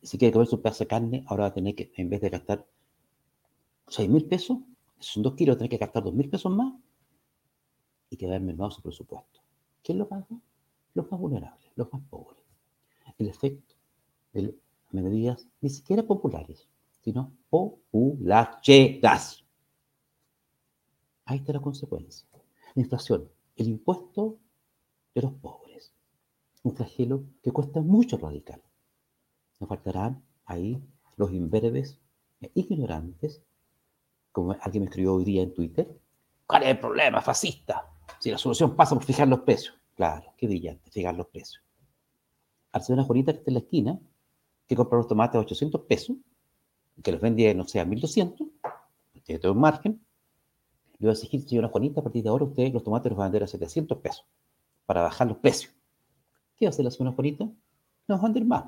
Si 0.01 0.17
quiere 0.17 0.31
comer 0.31 0.47
su 0.47 0.61
pedazo 0.61 0.85
de 0.85 0.87
carne, 0.87 1.23
ahora 1.27 1.43
va 1.43 1.49
a 1.49 1.53
tener 1.53 1.75
que, 1.75 1.91
en 1.97 2.09
vez 2.09 2.21
de 2.21 2.29
gastar 2.29 2.65
seis 3.87 4.09
mil 4.09 4.25
pesos, 4.25 4.59
son 4.97 5.23
dos 5.23 5.35
kilos, 5.35 5.57
tiene 5.57 5.69
que 5.69 5.77
gastar 5.77 6.03
dos 6.03 6.13
mil 6.13 6.29
pesos 6.29 6.51
más 6.51 6.73
y 8.09 8.15
que 8.15 8.25
va 8.25 8.39
mermado 8.39 8.71
su 8.71 8.81
presupuesto. 8.81 9.41
¿Quién 9.83 9.97
lo 9.97 10.07
paga? 10.07 10.25
Los 10.93 11.11
más 11.11 11.19
vulnerables, 11.19 11.69
los 11.75 11.91
más 11.91 12.01
pobres. 12.09 12.41
El 13.17 13.27
efecto 13.27 13.75
de 14.31 14.55
medidas 14.91 15.47
ni 15.61 15.69
siquiera 15.69 16.03
populares, 16.03 16.67
sino 17.01 17.31
populares. 17.49 19.43
Ahí 21.25 21.37
está 21.37 21.53
la 21.53 21.61
consecuencia. 21.61 22.27
La 22.75 22.81
inflación, 22.81 23.29
el 23.55 23.67
impuesto 23.67 24.37
de 25.13 25.21
los 25.21 25.33
pobres. 25.33 25.93
Un 26.63 26.75
flagelo 26.75 27.23
que 27.41 27.51
cuesta 27.51 27.81
mucho 27.81 28.17
radical. 28.17 28.61
Nos 29.59 29.69
faltarán 29.69 30.23
ahí 30.45 30.81
los 31.15 31.31
imberbes 31.31 31.99
e 32.41 32.51
ignorantes, 32.55 33.41
como 34.31 34.53
alguien 34.61 34.83
me 34.83 34.89
escribió 34.89 35.15
hoy 35.15 35.25
día 35.25 35.43
en 35.43 35.53
Twitter. 35.53 35.99
¿Cuál 36.45 36.63
es 36.63 36.69
el 36.69 36.79
problema, 36.79 37.21
fascista? 37.21 37.91
Si 38.19 38.31
la 38.31 38.37
solución 38.37 38.75
pasa 38.75 38.95
por 38.95 39.03
fijar 39.03 39.27
los 39.27 39.41
precios. 39.41 39.77
Claro, 39.95 40.33
qué 40.37 40.47
brillante, 40.47 40.89
fijar 40.91 41.15
los 41.15 41.27
precios. 41.27 41.63
Al 42.71 42.81
una 42.89 43.03
Juanita 43.03 43.33
que 43.33 43.39
está 43.39 43.51
en 43.51 43.55
la 43.55 43.59
esquina, 43.59 43.99
que 44.69 44.75
compra 44.75 44.99
los 44.99 45.07
tomates 45.07 45.35
a 45.35 45.39
800 45.39 45.81
pesos, 45.81 46.15
que 47.01 47.11
los 47.11 47.19
vende, 47.19 47.55
no 47.55 47.65
sé, 47.65 47.79
a 47.79 47.85
1200, 47.85 48.47
tiene 49.23 49.39
todo 49.39 49.53
un 49.53 49.59
margen, 49.59 49.99
le 50.99 51.07
voy 51.07 51.09
a 51.09 51.13
exigir, 51.13 51.41
señora 51.41 51.69
Juanita, 51.69 52.01
a 52.01 52.03
partir 52.03 52.21
de 52.21 52.29
ahora 52.29 52.45
usted 52.45 52.71
los 52.71 52.83
tomates 52.83 53.09
los 53.09 53.19
va 53.19 53.23
a 53.23 53.27
vender 53.27 53.43
a 53.43 53.47
700 53.47 53.97
pesos 53.97 54.25
para 54.85 55.01
bajar 55.01 55.27
los 55.27 55.37
precios. 55.37 55.73
¿Qué 56.55 56.65
va 56.65 56.69
a 56.69 56.69
hacer 56.69 56.85
la 56.85 56.91
señora 56.91 57.15
Juanita? 57.15 57.45
No 57.45 58.15
va 58.15 58.19
a 58.19 58.23
vender 58.23 58.45
más. 58.45 58.65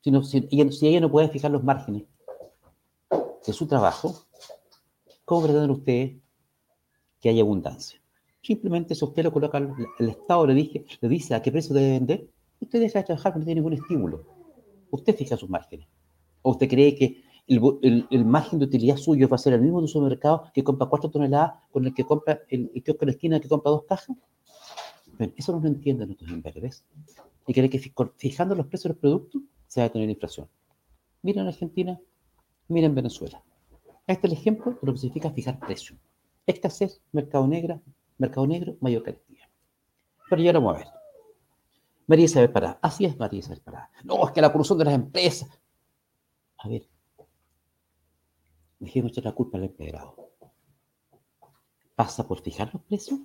Si, 0.00 0.12
si, 0.22 0.86
ella 0.86 1.00
no 1.00 1.10
puede 1.10 1.28
fijar 1.28 1.50
los 1.50 1.64
márgenes 1.64 2.04
de 3.44 3.52
su 3.52 3.66
trabajo, 3.66 4.14
¿cómo 5.24 5.42
pretenden 5.42 5.70
usted 5.70 6.18
que 7.20 7.30
haya 7.30 7.42
abundancia? 7.42 8.00
Simplemente 8.42 8.94
si 8.94 9.04
usted 9.04 9.24
lo 9.24 9.32
coloca, 9.32 9.58
el 9.58 10.08
Estado 10.08 10.46
le, 10.46 10.54
dije, 10.54 10.84
le 11.00 11.08
dice 11.08 11.34
a 11.34 11.42
qué 11.42 11.50
precio 11.50 11.74
debe 11.74 11.90
vender, 11.90 12.30
usted 12.60 12.78
deja 12.78 13.00
de 13.00 13.06
trabajar 13.06 13.36
no 13.36 13.44
tiene 13.44 13.60
ningún 13.60 13.72
estímulo. 13.72 14.39
Usted 14.90 15.16
fija 15.16 15.36
sus 15.36 15.48
márgenes. 15.48 15.86
¿O 16.42 16.52
usted 16.52 16.68
cree 16.68 16.94
que 16.94 17.22
el, 17.46 18.24
margen 18.24 18.58
de 18.58 18.66
utilidad 18.66 18.96
suyo 18.96 19.28
va 19.28 19.34
a 19.34 19.38
ser 19.38 19.54
el 19.54 19.60
mismo 19.60 19.78
de 19.78 19.82
un 19.82 19.88
supermercado 19.88 20.50
que 20.54 20.62
compra 20.62 20.86
cuatro 20.86 21.10
toneladas 21.10 21.54
con 21.72 21.84
el 21.84 21.92
que 21.92 22.04
compra 22.04 22.40
el, 22.48 22.70
el 22.74 22.82
en 22.86 22.96
la 23.00 23.10
esquina 23.10 23.40
que 23.40 23.48
compra 23.48 23.72
dos 23.72 23.84
cajas? 23.84 24.16
eso 25.36 25.52
no 25.52 25.60
lo 25.60 25.68
entienden 25.68 26.08
nuestros 26.08 26.30
inversores. 26.30 26.84
Y 27.46 27.52
creen 27.52 27.70
que 27.70 27.78
fijando 28.16 28.54
los 28.54 28.66
precios 28.66 28.84
de 28.84 28.88
los 28.90 28.98
productos 28.98 29.42
se 29.66 29.80
va 29.80 29.86
a 29.86 29.90
tener 29.90 30.08
inflación. 30.08 30.48
Miren 31.22 31.46
Argentina, 31.46 32.00
miren 32.68 32.94
Venezuela. 32.94 33.42
Este 34.06 34.26
es 34.26 34.32
el 34.32 34.38
ejemplo 34.38 34.72
de 34.72 34.78
lo 34.82 34.92
que 34.92 34.98
significa 34.98 35.30
fijar 35.30 35.58
precios. 35.58 35.98
Escasez, 36.46 37.02
mercado 37.12 37.46
negro, 37.46 37.82
mercado 38.18 38.46
negro, 38.46 38.76
mayor 38.80 39.02
carestía. 39.02 39.48
Pero 40.28 40.42
ya 40.42 40.52
lo 40.52 40.60
vamos 40.60 40.76
a 40.76 40.78
ver. 40.84 40.99
María 42.10 42.24
Isabel 42.24 42.50
Pará. 42.50 42.76
Así 42.82 43.04
es 43.04 43.16
María 43.16 43.38
Isabel 43.38 43.60
Pará. 43.60 43.88
No, 44.02 44.26
es 44.26 44.32
que 44.32 44.40
la 44.40 44.50
corrupción 44.50 44.78
de 44.78 44.84
las 44.84 44.94
empresas. 44.94 45.48
A 46.58 46.68
ver. 46.68 46.88
Dejemos 48.80 49.12
echar 49.12 49.26
la 49.26 49.32
culpa 49.32 49.58
al 49.58 49.64
empedrado. 49.64 50.16
¿Pasa 51.94 52.26
por 52.26 52.40
fijar 52.40 52.74
los 52.74 52.82
precios? 52.82 53.20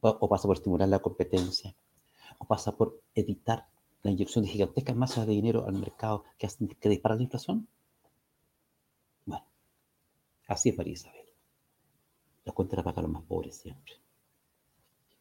o 0.00 0.28
pasa 0.28 0.48
por 0.48 0.56
estimular 0.56 0.88
la 0.88 0.98
competencia, 0.98 1.76
o 2.38 2.44
pasa 2.44 2.76
por 2.76 3.00
evitar 3.14 3.68
la 4.02 4.10
inyección 4.10 4.42
de 4.42 4.50
gigantescas 4.50 4.96
masas 4.96 5.28
de 5.28 5.32
dinero 5.32 5.64
al 5.64 5.74
mercado 5.74 6.24
que, 6.38 6.46
hacen, 6.46 6.66
que 6.66 6.88
dispara 6.88 7.14
la 7.14 7.22
inflación? 7.22 7.68
Bueno, 9.24 9.46
así 10.48 10.70
es 10.70 10.76
María 10.76 10.94
Isabel. 10.94 11.26
La 12.44 12.52
cuenta 12.52 12.74
la 12.74 12.82
pagan 12.82 13.04
los 13.04 13.12
más 13.12 13.22
pobres 13.22 13.54
siempre. 13.54 13.92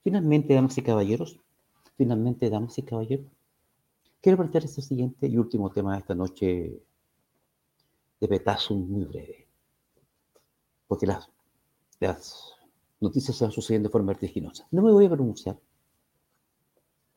Finalmente, 0.04 0.56
damas 0.56 0.76
y 0.80 0.82
caballeros, 0.82 1.40
finalmente, 2.02 2.50
damas 2.50 2.76
y 2.80 2.82
caballeros, 2.82 3.28
quiero 4.22 4.40
plantear 4.40 4.64
este 4.64 4.82
siguiente 4.82 5.28
y 5.28 5.38
último 5.38 5.70
tema 5.70 5.94
de 5.94 6.00
esta 6.00 6.16
noche 6.16 6.82
de 8.20 8.28
petazo 8.28 8.74
muy 8.74 9.06
breve. 9.06 9.48
Porque 10.88 11.06
las, 11.06 11.30
noticias 13.00 13.38
se 13.38 13.44
van 13.44 13.52
sucediendo 13.52 13.88
de 13.88 13.92
forma 13.92 14.14
vertiginosa. 14.14 14.68
No 14.72 14.82
me 14.82 14.92
voy 14.92 15.06
a 15.06 15.10
pronunciar 15.10 15.60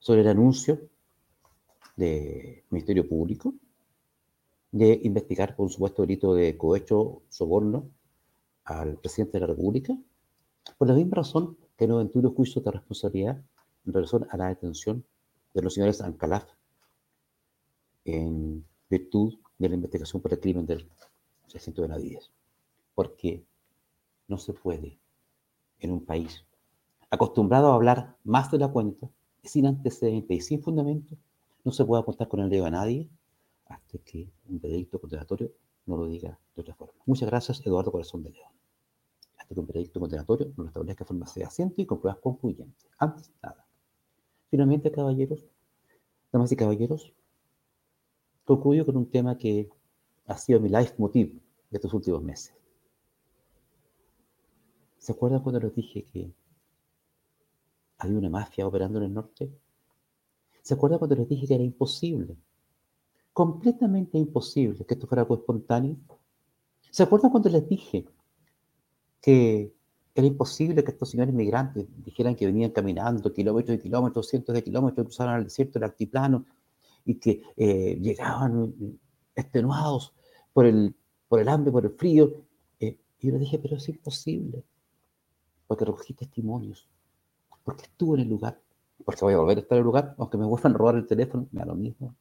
sobre 0.00 0.20
el 0.20 0.28
anuncio 0.28 0.78
del 1.96 2.62
Ministerio 2.68 3.08
Público 3.08 3.54
de 4.70 5.00
investigar 5.02 5.56
por 5.56 5.70
supuesto 5.70 6.02
delito 6.02 6.34
de 6.34 6.58
cohecho, 6.58 7.22
soborno 7.30 7.88
al 8.64 8.98
presidente 8.98 9.38
de 9.38 9.40
la 9.40 9.46
República, 9.46 9.96
por 10.76 10.88
la 10.88 10.94
misma 10.94 11.16
razón 11.16 11.56
que 11.78 11.86
no 11.86 11.96
un 11.96 12.34
juicio 12.34 12.60
de 12.60 12.70
responsabilidad 12.70 13.42
en 13.86 13.92
relación 13.92 14.26
a 14.30 14.36
la 14.36 14.48
detención 14.48 15.04
de 15.52 15.62
los 15.62 15.74
señores 15.74 16.00
Ancalaf 16.00 16.44
en 18.04 18.64
virtud 18.90 19.38
de 19.58 19.68
la 19.68 19.74
investigación 19.74 20.20
por 20.20 20.32
el 20.32 20.40
crimen 20.40 20.66
del 20.66 20.88
600 21.46 21.82
de 21.82 21.88
Navidad. 21.88 22.22
Porque 22.94 23.44
no 24.28 24.38
se 24.38 24.52
puede 24.52 24.98
en 25.78 25.92
un 25.92 26.04
país 26.04 26.44
acostumbrado 27.10 27.70
a 27.70 27.74
hablar 27.74 28.16
más 28.24 28.50
de 28.50 28.58
la 28.58 28.68
cuenta, 28.68 29.08
sin 29.42 29.66
antecedentes 29.66 30.36
y 30.36 30.40
sin 30.40 30.62
fundamento, 30.62 31.16
no 31.64 31.72
se 31.72 31.84
puede 31.84 32.02
apuntar 32.02 32.28
con 32.28 32.40
el 32.40 32.50
dedo 32.50 32.66
a 32.66 32.70
nadie 32.70 33.08
hasta 33.66 33.98
que 33.98 34.30
un 34.48 34.60
veredicto 34.60 35.00
condenatorio 35.00 35.52
no 35.86 35.96
lo 35.96 36.06
diga 36.06 36.38
de 36.54 36.62
otra 36.62 36.74
forma. 36.74 36.94
Muchas 37.06 37.28
gracias, 37.28 37.64
Eduardo 37.64 37.92
Corazón 37.92 38.22
de 38.22 38.30
León. 38.30 38.52
Hasta 39.38 39.54
que 39.54 39.60
un 39.60 39.66
veredicto 39.66 40.00
condenatorio 40.00 40.52
no 40.56 40.64
lo 40.64 40.68
establezca 40.68 41.04
de 41.04 41.08
forma 41.08 41.26
fehaciente 41.26 41.82
y 41.82 41.86
con 41.86 42.00
pruebas 42.00 42.20
concluyentes. 42.20 42.86
Antes, 42.98 43.32
nada. 43.42 43.63
Finalmente, 44.54 44.92
caballeros, 44.92 45.44
damas 46.30 46.52
y 46.52 46.54
caballeros, 46.54 47.12
concluyo 48.44 48.86
con 48.86 48.96
un 48.96 49.10
tema 49.10 49.36
que 49.36 49.68
ha 50.28 50.38
sido 50.38 50.60
mi 50.60 50.68
life 50.68 50.94
motive 50.96 51.40
de 51.70 51.76
estos 51.76 51.92
últimos 51.92 52.22
meses. 52.22 52.54
¿Se 54.96 55.10
acuerdan 55.10 55.42
cuando 55.42 55.58
les 55.58 55.74
dije 55.74 56.04
que 56.04 56.32
hay 57.98 58.12
una 58.12 58.30
mafia 58.30 58.64
operando 58.64 59.00
en 59.00 59.06
el 59.06 59.14
norte. 59.14 59.50
¿Se 60.62 60.74
acuerdan 60.74 61.00
cuando 61.00 61.16
les 61.16 61.28
dije 61.28 61.48
que 61.48 61.54
era 61.56 61.64
imposible? 61.64 62.36
Completamente 63.32 64.18
imposible 64.18 64.84
que 64.84 64.94
esto 64.94 65.08
fuera 65.08 65.22
algo 65.22 65.34
espontáneo. 65.34 65.96
¿Se 66.92 67.02
acuerdan 67.02 67.32
cuando 67.32 67.50
les 67.50 67.68
dije 67.68 68.06
que 69.20 69.74
era 70.14 70.26
imposible 70.26 70.84
que 70.84 70.92
estos 70.92 71.10
señores 71.10 71.34
migrantes 71.34 71.86
dijeran 72.04 72.36
que 72.36 72.46
venían 72.46 72.70
caminando 72.70 73.32
kilómetros 73.32 73.78
y 73.78 73.80
kilómetros, 73.80 74.28
cientos 74.28 74.54
de 74.54 74.62
kilómetros, 74.62 75.06
cruzaron 75.06 75.36
el 75.36 75.44
desierto, 75.44 75.78
el 75.78 75.84
altiplano, 75.84 76.46
y 77.04 77.16
que 77.16 77.42
eh, 77.56 77.98
llegaban 78.00 78.72
extenuados 79.34 80.14
por 80.52 80.66
el, 80.66 80.94
por 81.28 81.40
el 81.40 81.48
hambre, 81.48 81.72
por 81.72 81.84
el 81.84 81.90
frío. 81.90 82.32
Eh, 82.78 82.96
y 83.18 83.26
yo 83.26 83.32
les 83.32 83.40
dije, 83.40 83.58
pero 83.58 83.76
es 83.76 83.88
imposible, 83.88 84.62
porque 85.66 85.84
recogí 85.84 86.14
testimonios, 86.14 86.88
porque 87.64 87.82
estuve 87.82 88.18
en 88.18 88.22
el 88.22 88.28
lugar, 88.28 88.60
porque 89.04 89.24
voy 89.24 89.34
a 89.34 89.38
volver 89.38 89.58
a 89.58 89.60
estar 89.62 89.76
en 89.76 89.80
el 89.80 89.86
lugar, 89.86 90.14
aunque 90.18 90.38
me 90.38 90.46
vuelvan 90.46 90.74
a 90.74 90.78
robar 90.78 90.94
el 90.94 91.06
teléfono, 91.08 91.48
me 91.50 91.58
da 91.58 91.66
lo 91.66 91.74
mismo. 91.74 92.14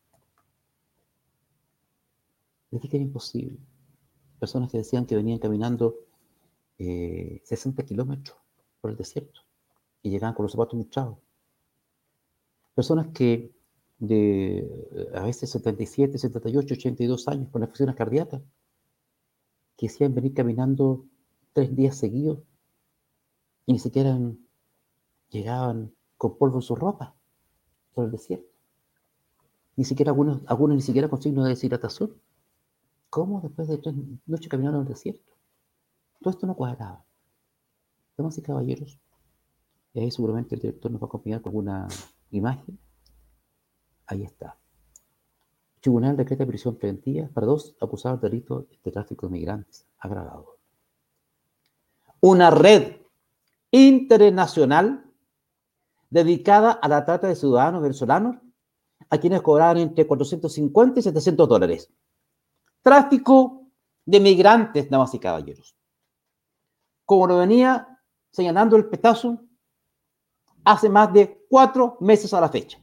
Les 2.71 2.81
dije 2.81 2.89
que 2.89 2.97
era 2.97 3.05
imposible. 3.05 3.59
Personas 4.39 4.71
que 4.71 4.79
decían 4.79 5.05
que 5.05 5.15
venían 5.15 5.37
caminando 5.37 5.95
60 6.77 7.81
eh, 7.81 7.85
kilómetros 7.85 8.37
por 8.81 8.91
el 8.91 8.97
desierto 8.97 9.41
y 10.01 10.09
llegaban 10.09 10.35
con 10.35 10.43
los 10.43 10.51
zapatos 10.51 10.75
muchados. 10.75 11.17
Personas 12.75 13.07
que 13.13 13.53
de 13.99 14.67
a 15.13 15.23
veces 15.23 15.49
77, 15.51 16.17
78, 16.17 16.73
82 16.73 17.27
años 17.27 17.49
con 17.49 17.63
afecciones 17.63 17.95
cardíacas, 17.95 18.41
que 19.77 19.87
decían 19.87 20.13
venir 20.13 20.33
caminando 20.33 21.05
tres 21.53 21.75
días 21.75 21.95
seguidos 21.95 22.39
y 23.65 23.73
ni 23.73 23.79
siquiera 23.79 24.19
llegaban 25.29 25.93
con 26.17 26.37
polvo 26.37 26.57
en 26.57 26.61
su 26.61 26.75
ropa 26.75 27.15
por 27.93 28.05
el 28.05 28.11
desierto. 28.11 28.47
Ni 29.75 29.85
siquiera 29.85 30.11
algunos, 30.11 30.41
algunos 30.45 30.75
ni 30.75 30.81
siquiera 30.81 31.07
con 31.07 31.21
signos 31.21 31.45
de 31.45 31.51
deshidratación. 31.51 32.13
¿Cómo 33.09 33.41
después 33.41 33.67
de 33.67 33.77
tres 33.77 33.95
noches 34.25 34.49
caminaron 34.49 34.81
en 34.81 34.87
el 34.87 34.93
desierto? 34.93 35.32
Todo 36.23 36.31
esto 36.31 36.47
no 36.47 36.55
cuadraba. 36.55 37.03
Damas 38.15 38.37
y 38.37 38.41
caballeros, 38.41 38.97
y 39.93 39.99
ahí 39.99 40.09
seguramente 40.09 40.55
el 40.55 40.61
director 40.61 40.89
nos 40.89 41.01
va 41.01 41.05
a 41.05 41.07
acompañar 41.07 41.41
con 41.41 41.49
alguna 41.49 41.87
imagen. 42.31 42.79
Ahí 44.05 44.23
está. 44.23 44.57
Tribunal 45.81 46.15
decreta 46.15 46.45
prisión 46.45 46.77
preventiva 46.77 47.27
para 47.33 47.47
dos 47.47 47.75
acusados 47.81 48.21
de 48.21 48.29
delito 48.29 48.67
de 48.83 48.91
tráfico 48.91 49.27
de 49.27 49.33
migrantes 49.33 49.85
agravado. 49.99 50.57
Una 52.21 52.49
red 52.49 53.01
internacional 53.71 55.11
dedicada 56.09 56.71
a 56.71 56.87
la 56.87 57.03
trata 57.03 57.27
de 57.27 57.35
ciudadanos 57.35 57.81
venezolanos 57.81 58.37
a 59.09 59.17
quienes 59.17 59.41
cobraban 59.41 59.79
entre 59.79 60.07
450 60.07 61.01
y 61.01 61.03
700 61.03 61.49
dólares. 61.49 61.91
Tráfico 62.81 63.67
de 64.05 64.19
migrantes, 64.21 64.89
damas 64.89 65.13
y 65.15 65.19
caballeros 65.19 65.75
como 67.05 67.27
lo 67.27 67.37
venía 67.37 67.99
señalando 68.31 68.75
el 68.75 68.89
petazo 68.89 69.39
hace 70.63 70.89
más 70.89 71.13
de 71.13 71.45
cuatro 71.49 71.97
meses 71.99 72.33
a 72.33 72.41
la 72.41 72.49
fecha. 72.49 72.79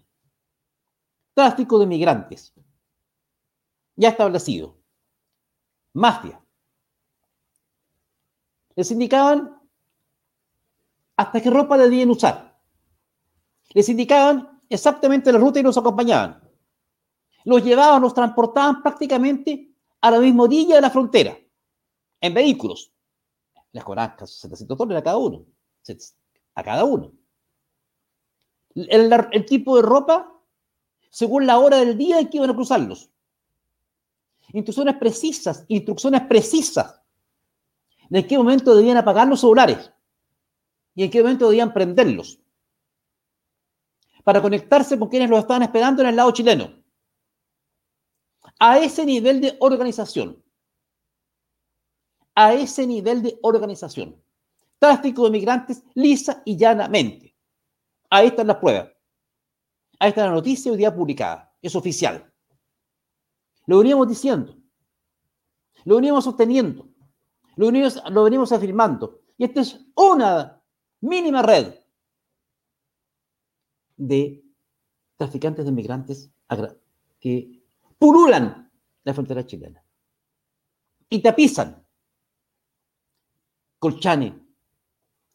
Tráfico 1.35 1.79
de 1.79 1.87
migrantes. 1.87 2.53
Ya 3.97 4.11
establecido. 4.11 4.77
Mafia. 5.93 6.41
Les 8.77 8.91
indicaban 8.91 9.61
hasta 11.17 11.41
qué 11.41 11.51
ropa 11.51 11.77
debían 11.77 12.11
usar. 12.11 12.59
Les 13.71 13.89
indicaban 13.89 14.61
exactamente 14.69 15.33
la 15.33 15.39
ruta 15.39 15.61
y 15.61 15.63
los 15.63 15.77
acompañaban. 15.77 16.41
Los 17.45 17.65
llevaban, 17.65 18.03
los 18.03 18.15
transportaban 18.15 18.83
prácticamente 18.83 19.75
a 20.01 20.11
la 20.11 20.19
misma 20.19 20.45
orilla 20.45 20.77
de 20.77 20.81
la 20.81 20.91
frontera, 20.91 21.37
en 22.21 22.35
vehículos 22.35 22.93
les 23.73 23.85
cobraban 23.85 24.17
casi 24.17 24.35
700 24.41 24.77
dólares 24.77 25.01
a 25.01 25.05
cada 25.05 25.17
uno. 25.17 25.47
A 26.55 26.63
cada 26.63 26.85
uno. 26.85 27.13
El, 28.75 29.45
tipo 29.47 29.77
de 29.77 29.83
ropa 29.83 30.33
según 31.11 31.47
la 31.47 31.59
hora 31.59 31.79
del 31.79 31.99
día 31.99 32.21
en 32.21 32.29
que 32.29 32.37
iban 32.37 32.51
a 32.51 32.55
cruzarlos. 32.55 33.11
Instrucciones 34.53 34.97
precisas, 34.97 35.65
instrucciones 35.69 36.23
precisas 36.23 37.01
de 38.09 38.21
en 38.21 38.27
qué 38.27 38.37
momento 38.37 38.75
debían 38.75 38.97
apagar 38.97 39.29
los 39.29 39.41
celulares 39.41 39.93
y 40.95 41.05
en 41.05 41.11
qué 41.11 41.23
momento 41.23 41.49
debían 41.49 41.73
prenderlos 41.73 42.41
para 44.25 44.43
conectarse 44.43 44.99
con 44.99 45.09
quienes 45.09 45.31
los 45.31 45.39
estaban 45.39 45.63
esperando 45.63 46.03
en 46.03 46.09
el 46.09 46.17
lado 46.17 46.33
chileno. 46.33 46.73
A 48.59 48.79
ese 48.79 49.07
nivel 49.07 49.41
de 49.41 49.57
organización 49.61 50.43
a 52.35 52.55
ese 52.55 52.87
nivel 52.87 53.23
de 53.23 53.39
organización. 53.43 54.17
Tráfico 54.79 55.25
de 55.25 55.31
migrantes 55.31 55.83
lisa 55.95 56.43
y 56.45 56.57
llanamente. 56.57 57.37
Ahí 58.09 58.29
están 58.29 58.47
las 58.47 58.57
pruebas. 58.57 58.91
Ahí 59.99 60.09
está 60.09 60.27
la 60.27 60.33
noticia 60.33 60.73
hoy 60.73 60.79
día 60.79 60.95
publicada. 60.95 61.55
Es 61.61 61.77
oficial. 61.77 62.33
Lo 63.67 63.79
veníamos 63.79 64.09
diciendo. 64.09 64.57
Lo 65.85 65.97
veníamos 65.97 66.25
sosteniendo. 66.25 66.89
Lo 67.57 67.67
venimos, 67.67 68.03
lo 68.11 68.25
venimos 68.25 68.53
afirmando. 68.53 69.21
Y 69.37 69.45
esta 69.45 69.61
es 69.61 69.81
una 69.95 70.63
mínima 71.01 71.43
red 71.43 71.75
de 73.97 74.43
traficantes 75.17 75.67
de 75.67 75.73
migrantes 75.73 76.31
que 77.21 77.63
pululan 77.99 78.73
la 79.05 79.15
frontera 79.15 79.45
chilena 79.45 79.85
y 81.09 81.21
tapizan 81.21 81.87
Colchane, 83.81 84.39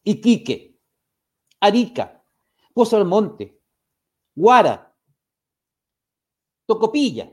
Iquique, 0.04 0.80
Arica, 1.60 2.24
Pozo 2.72 2.96
del 2.96 3.06
Monte, 3.06 3.60
Guara, 4.36 4.94
Tocopilla, 6.64 7.32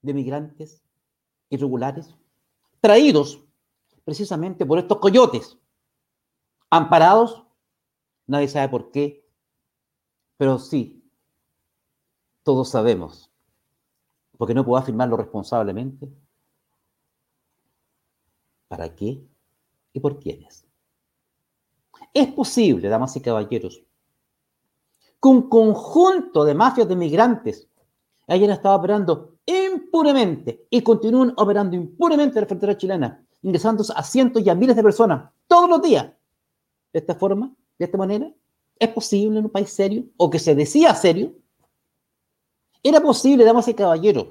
de 0.00 0.14
migrantes 0.14 0.80
irregulares, 1.50 2.14
traídos 2.80 3.42
precisamente 4.04 4.64
por 4.64 4.78
estos 4.78 4.98
coyotes, 4.98 5.58
amparados, 6.70 7.44
nadie 8.26 8.48
sabe 8.48 8.68
por 8.68 8.92
qué, 8.92 9.26
pero 10.36 10.58
sí, 10.58 11.04
todos 12.44 12.68
sabemos, 12.68 13.28
porque 14.36 14.54
no 14.54 14.64
puedo 14.64 14.80
afirmarlo 14.80 15.16
responsablemente, 15.16 16.12
¿para 18.68 18.94
qué? 18.94 19.33
Y 19.94 20.00
por 20.00 20.18
quiénes. 20.18 20.66
Es 22.12 22.28
posible, 22.32 22.88
damas 22.88 23.16
y 23.16 23.20
caballeros, 23.20 23.82
que 25.22 25.28
un 25.28 25.48
conjunto 25.48 26.44
de 26.44 26.54
mafias 26.54 26.86
de 26.86 26.96
migrantes 26.96 27.66
hayan 28.26 28.50
estado 28.50 28.76
operando 28.76 29.36
impunemente 29.46 30.66
y 30.68 30.82
continúen 30.82 31.32
operando 31.36 31.76
impunemente 31.76 32.38
en 32.38 32.42
la 32.42 32.48
frontera 32.48 32.76
chilena, 32.76 33.26
ingresando 33.42 33.84
a 33.94 34.02
cientos 34.02 34.42
y 34.44 34.50
a 34.50 34.54
miles 34.54 34.76
de 34.76 34.82
personas 34.82 35.30
todos 35.46 35.70
los 35.70 35.80
días. 35.80 36.12
De 36.92 36.98
esta 36.98 37.14
forma, 37.14 37.54
de 37.78 37.84
esta 37.84 37.98
manera, 37.98 38.32
¿es 38.78 38.88
posible 38.88 39.38
en 39.38 39.44
un 39.46 39.50
país 39.50 39.70
serio 39.70 40.04
o 40.16 40.28
que 40.28 40.38
se 40.38 40.54
decía 40.54 40.94
serio? 40.94 41.34
Era 42.82 43.00
posible, 43.00 43.44
damas 43.44 43.68
y 43.68 43.74
caballeros, 43.74 44.28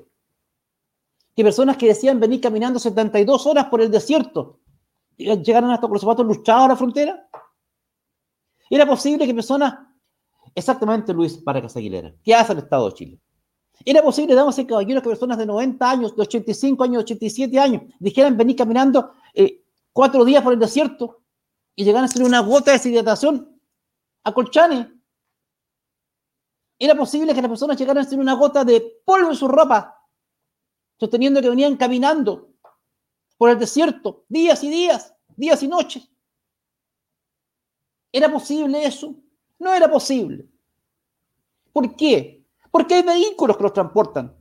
que 1.36 1.44
personas 1.44 1.78
que 1.78 1.88
decían 1.88 2.20
venir 2.20 2.42
caminando 2.42 2.80
72 2.80 3.48
horas 3.48 3.66
por 3.66 3.82
el 3.82 3.90
desierto 3.90 4.60
llegaron 5.18 5.72
hasta 5.72 5.88
con 5.88 5.94
los 5.94 6.02
zapatos 6.02 6.26
luchados 6.26 6.66
a 6.66 6.68
la 6.70 6.76
frontera? 6.76 7.28
¿Era 8.70 8.86
posible 8.86 9.26
que 9.26 9.34
personas, 9.34 9.78
exactamente 10.56 11.14
Luis 11.14 11.38
Paracas 11.38 11.76
Aguilera, 11.76 12.14
¿qué 12.24 12.34
hace 12.34 12.54
el 12.54 12.60
Estado 12.60 12.90
de 12.90 12.94
Chile? 12.96 13.20
¿Era 13.86 14.02
posible, 14.02 14.36
damas 14.36 14.58
y 14.60 14.66
caballeros, 14.66 15.04
que 15.04 15.10
personas 15.10 15.38
de 15.38 15.46
90 15.46 15.90
años, 15.90 16.16
de 16.16 16.22
85 16.22 16.84
años, 16.84 16.98
de 16.98 17.14
87 17.14 17.60
años, 17.60 17.84
dijeran 18.00 18.38
venir 18.38 18.56
caminando 18.56 19.14
eh, 19.34 19.64
cuatro 19.92 20.24
días 20.24 20.44
por 20.44 20.54
el 20.54 20.60
desierto 20.60 21.22
y 21.76 21.84
llegaran 21.84 22.04
a 22.04 22.06
hacer 22.06 22.24
una 22.24 22.40
gota 22.40 22.72
de 22.72 22.78
deshidratación 22.78 23.60
a 24.24 24.34
Colchane? 24.34 24.92
¿Era 26.80 26.96
posible 26.96 27.34
que 27.34 27.42
las 27.42 27.50
personas 27.50 27.78
llegaran 27.78 28.04
a 28.04 28.08
hacer 28.08 28.20
una 28.20 28.34
gota 28.34 28.64
de 28.64 29.02
polvo 29.06 29.30
en 29.30 29.36
su 29.36 29.48
ropa, 29.48 30.00
sosteniendo 31.00 31.42
que 31.42 31.50
venían 31.50 31.76
caminando 31.76 32.53
por 33.44 33.50
el 33.50 33.60
desierto, 33.60 34.24
días 34.30 34.64
y 34.64 34.70
días, 34.70 35.14
días 35.36 35.62
y 35.62 35.68
noches. 35.68 36.10
¿Era 38.10 38.32
posible 38.32 38.86
eso? 38.86 39.16
No 39.60 39.74
era 39.74 39.92
posible. 39.92 40.48
¿Por 41.74 41.94
qué? 41.98 42.48
Porque 42.72 42.96
hay 42.96 43.04
vehículos 43.04 43.58
que 43.58 43.64
los 43.64 43.74
transportan, 43.74 44.34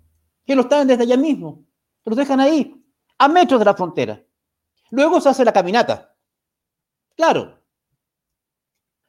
que 0.47 0.55
los 0.55 0.69
traen 0.69 0.87
desde 0.87 1.03
allá 1.03 1.17
mismo, 1.17 1.65
los 2.05 2.17
dejan 2.17 2.39
ahí, 2.39 2.81
a 3.19 3.27
metros 3.27 3.59
de 3.59 3.65
la 3.65 3.75
frontera. 3.75 4.25
Luego 4.91 5.21
se 5.21 5.31
hace 5.31 5.45
la 5.45 5.53
caminata. 5.53 6.17
Claro, 7.17 7.61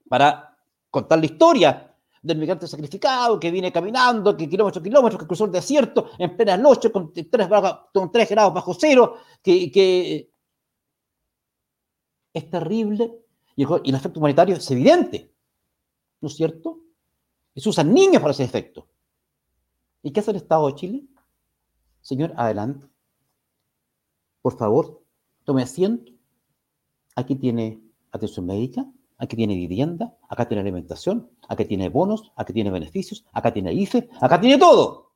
para 0.09 0.57
contar 0.89 1.19
la 1.19 1.25
historia 1.27 1.92
del 2.23 2.37
migrante 2.37 2.67
sacrificado 2.67 3.37
que 3.37 3.51
viene 3.51 3.71
caminando, 3.71 4.35
que 4.35 4.49
kilómetros, 4.49 4.81
kilómetros, 4.81 5.19
que 5.19 5.27
cruzó 5.27 5.45
el 5.45 5.51
desierto 5.51 6.09
en 6.17 6.35
plena 6.37 6.55
noche 6.55 6.89
con 6.91 7.11
3, 7.13 7.27
con 7.93 8.11
grados 8.11 8.53
bajo 8.53 8.73
cero, 8.73 9.17
que, 9.43 9.69
que 9.69 10.31
es 12.33 12.49
terrible 12.49 13.19
y 13.55 13.63
el 13.63 13.95
efecto 13.95 14.19
humanitario 14.19 14.55
es 14.55 14.71
evidente, 14.71 15.31
¿no 16.21 16.27
es 16.27 16.35
cierto? 16.35 16.79
Y 17.53 17.61
se 17.61 17.69
usan 17.69 17.93
niños 17.93 18.21
para 18.21 18.31
ese 18.31 18.43
efecto. 18.43 18.87
¿Y 20.01 20.11
qué 20.11 20.21
hace 20.21 20.31
el 20.31 20.37
Estado 20.37 20.67
de 20.67 20.75
Chile? 20.75 21.03
Señor, 22.01 22.33
adelante. 22.35 22.87
Por 24.41 24.57
favor, 24.57 25.03
tome 25.43 25.61
asiento. 25.61 26.11
Aquí 27.15 27.35
tiene 27.35 27.79
atención 28.11 28.45
médica, 28.45 28.85
aquí 29.17 29.35
tiene 29.35 29.55
vivienda, 29.55 30.17
acá 30.29 30.47
tiene 30.47 30.61
alimentación, 30.61 31.29
acá 31.47 31.65
tiene 31.65 31.89
bonos, 31.89 32.31
acá 32.35 32.53
tiene 32.53 32.71
beneficios, 32.71 33.25
acá 33.31 33.53
tiene 33.53 33.73
IFE, 33.73 34.09
acá 34.21 34.39
tiene 34.39 34.57
todo. 34.57 35.13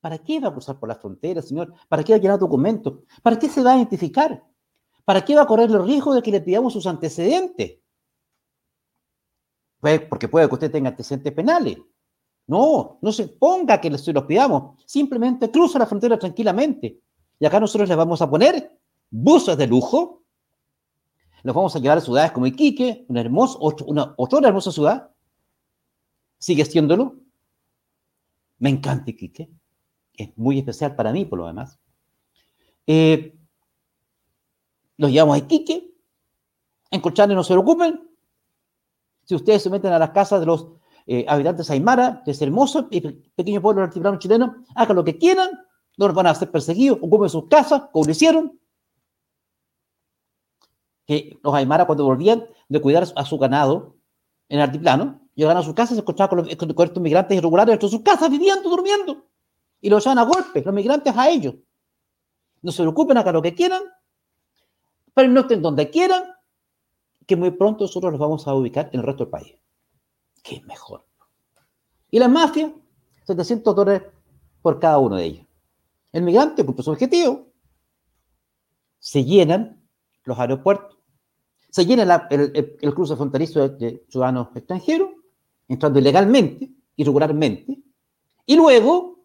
¿Para 0.00 0.18
qué 0.18 0.40
va 0.40 0.48
a 0.48 0.52
cruzar 0.52 0.78
por 0.78 0.88
la 0.88 0.94
frontera, 0.94 1.42
señor? 1.42 1.74
¿Para 1.88 2.04
qué 2.04 2.12
va 2.12 2.18
a 2.18 2.20
llenar 2.20 2.38
documentos? 2.38 3.00
¿Para 3.22 3.38
qué 3.38 3.48
se 3.48 3.62
va 3.62 3.72
a 3.72 3.76
identificar? 3.76 4.44
¿Para 5.04 5.24
qué 5.24 5.34
va 5.34 5.42
a 5.42 5.46
correr 5.46 5.70
el 5.70 5.84
riesgo 5.84 6.14
de 6.14 6.22
que 6.22 6.30
le 6.30 6.40
pidamos 6.40 6.72
sus 6.72 6.86
antecedentes? 6.86 7.78
Pues 9.80 10.00
porque 10.02 10.28
puede 10.28 10.48
que 10.48 10.54
usted 10.54 10.70
tenga 10.70 10.90
antecedentes 10.90 11.32
penales. 11.32 11.78
No, 12.46 12.98
no 13.02 13.12
se 13.12 13.28
ponga 13.28 13.80
que 13.80 13.96
se 13.98 14.12
los 14.12 14.24
pidamos. 14.24 14.82
Simplemente 14.86 15.50
cruza 15.50 15.78
la 15.78 15.86
frontera 15.86 16.18
tranquilamente. 16.18 17.00
Y 17.38 17.46
acá 17.46 17.60
nosotros 17.60 17.88
les 17.88 17.98
vamos 17.98 18.20
a 18.22 18.30
poner 18.30 18.78
buses 19.10 19.56
de 19.56 19.66
lujo. 19.66 20.24
Los 21.48 21.54
vamos 21.54 21.74
a 21.74 21.78
llevar 21.78 21.96
a 21.96 22.02
ciudades 22.02 22.30
como 22.32 22.46
Iquique, 22.46 23.06
una 23.08 23.22
hermosa, 23.22 23.56
otra 23.58 24.48
hermosa 24.48 24.70
ciudad. 24.70 25.10
Sigue 26.36 26.62
siéndolo. 26.66 27.22
Me 28.58 28.68
encanta 28.68 29.10
Iquique. 29.10 29.48
Es 30.12 30.36
muy 30.36 30.58
especial 30.58 30.94
para 30.94 31.10
mí, 31.10 31.24
por 31.24 31.38
lo 31.38 31.46
demás. 31.46 31.78
Eh, 32.86 33.34
los 34.98 35.10
llevamos 35.10 35.36
a 35.36 35.38
Iquique. 35.38 35.90
En 36.90 37.00
Colchane 37.00 37.34
no 37.34 37.42
se 37.42 37.54
preocupen. 37.54 37.98
Si 39.24 39.34
ustedes 39.34 39.62
se 39.62 39.70
meten 39.70 39.94
a 39.94 39.98
las 39.98 40.10
casas 40.10 40.40
de 40.40 40.44
los 40.44 40.68
eh, 41.06 41.24
habitantes 41.26 41.70
Aymara, 41.70 42.20
que 42.26 42.32
es 42.32 42.42
hermoso 42.42 42.88
y 42.90 43.00
pequeño 43.00 43.62
pueblo 43.62 43.82
altiplano 43.82 44.18
chileno, 44.18 44.66
hagan 44.74 44.96
lo 44.96 45.02
que 45.02 45.16
quieran, 45.16 45.48
no 45.96 46.12
van 46.12 46.26
a 46.26 46.34
ser 46.34 46.50
perseguidos, 46.50 46.98
ocupen 47.00 47.30
sus 47.30 47.48
casas, 47.48 47.84
como 47.90 48.04
lo 48.04 48.10
hicieron. 48.10 48.60
Que 51.08 51.36
los 51.42 51.52
Aymara, 51.52 51.86
cuando 51.86 52.04
volvían 52.04 52.46
de 52.68 52.80
cuidar 52.80 53.04
a 53.16 53.24
su 53.24 53.36
ganado 53.38 53.96
en 54.48 54.58
el 54.58 54.64
altiplano, 54.66 55.20
llegaban 55.34 55.56
a 55.56 55.62
sus 55.64 55.74
casas 55.74 55.92
y 55.92 55.94
se 55.96 56.00
encontraban 56.02 56.44
con, 56.56 56.74
con, 56.74 56.86
estos 56.86 57.02
migrantes 57.02 57.36
irregulares 57.36 57.72
dentro 57.72 57.88
de 57.88 57.96
sus 57.96 58.04
casas, 58.04 58.30
viviendo, 58.30 58.70
durmiendo. 58.70 59.26
Y 59.80 59.90
los 59.90 60.04
echaban 60.04 60.18
a 60.18 60.22
golpes, 60.22 60.64
los 60.64 60.74
migrantes 60.74 61.16
a 61.16 61.28
ellos. 61.28 61.56
No 62.62 62.70
se 62.70 62.82
preocupen, 62.82 63.16
hagan 63.16 63.34
lo 63.34 63.42
que 63.42 63.54
quieran, 63.56 63.82
pero 65.12 65.28
no 65.28 65.40
estén 65.40 65.60
donde 65.60 65.90
quieran, 65.90 66.22
que 67.26 67.34
muy 67.34 67.50
pronto 67.50 67.82
nosotros 67.82 68.12
los 68.12 68.20
vamos 68.20 68.46
a 68.46 68.54
ubicar 68.54 68.88
en 68.92 69.00
el 69.00 69.06
resto 69.06 69.24
del 69.24 69.30
país 69.30 69.58
que 70.48 70.56
es 70.56 70.64
mejor. 70.64 71.04
Y 72.10 72.18
la 72.18 72.28
mafia, 72.28 72.72
700 73.26 73.74
dólares 73.74 74.02
por 74.62 74.80
cada 74.80 74.98
uno 74.98 75.16
de 75.16 75.24
ellos. 75.24 75.46
El 76.12 76.22
migrante 76.22 76.64
cumple 76.64 76.84
su 76.84 76.90
objetivo. 76.90 77.52
Se 78.98 79.24
llenan 79.24 79.86
los 80.24 80.38
aeropuertos, 80.38 80.97
se 81.70 81.84
llena 81.84 82.28
el, 82.30 82.94
cruce 82.94 83.16
fronterizo 83.16 83.68
de, 83.68 84.04
ciudadanos 84.08 84.48
extranjeros, 84.54 85.10
entrando 85.68 85.98
ilegalmente, 85.98 86.70
irregularmente, 86.96 87.78
y 88.46 88.56
luego, 88.56 89.24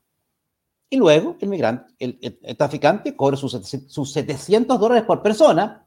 y 0.89 0.97
luego 0.97 1.37
el 1.39 1.49
migrante, 1.49 1.93
el, 1.99 2.57
traficante 2.57 3.15
cobra 3.15 3.37
sus, 3.37 3.53
sus 3.87 4.11
700 4.11 4.79
dólares 4.79 5.03
por 5.03 5.21
persona, 5.21 5.85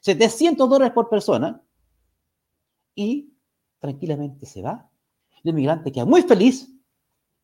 700 0.00 0.68
dólares 0.68 0.92
por 0.92 1.08
persona, 1.08 1.62
y 2.94 3.32
tranquilamente 3.78 4.46
se 4.46 4.62
va. 4.62 4.88
El 5.42 5.50
inmigrante 5.50 5.90
queda 5.90 6.04
muy 6.04 6.22
feliz 6.22 6.74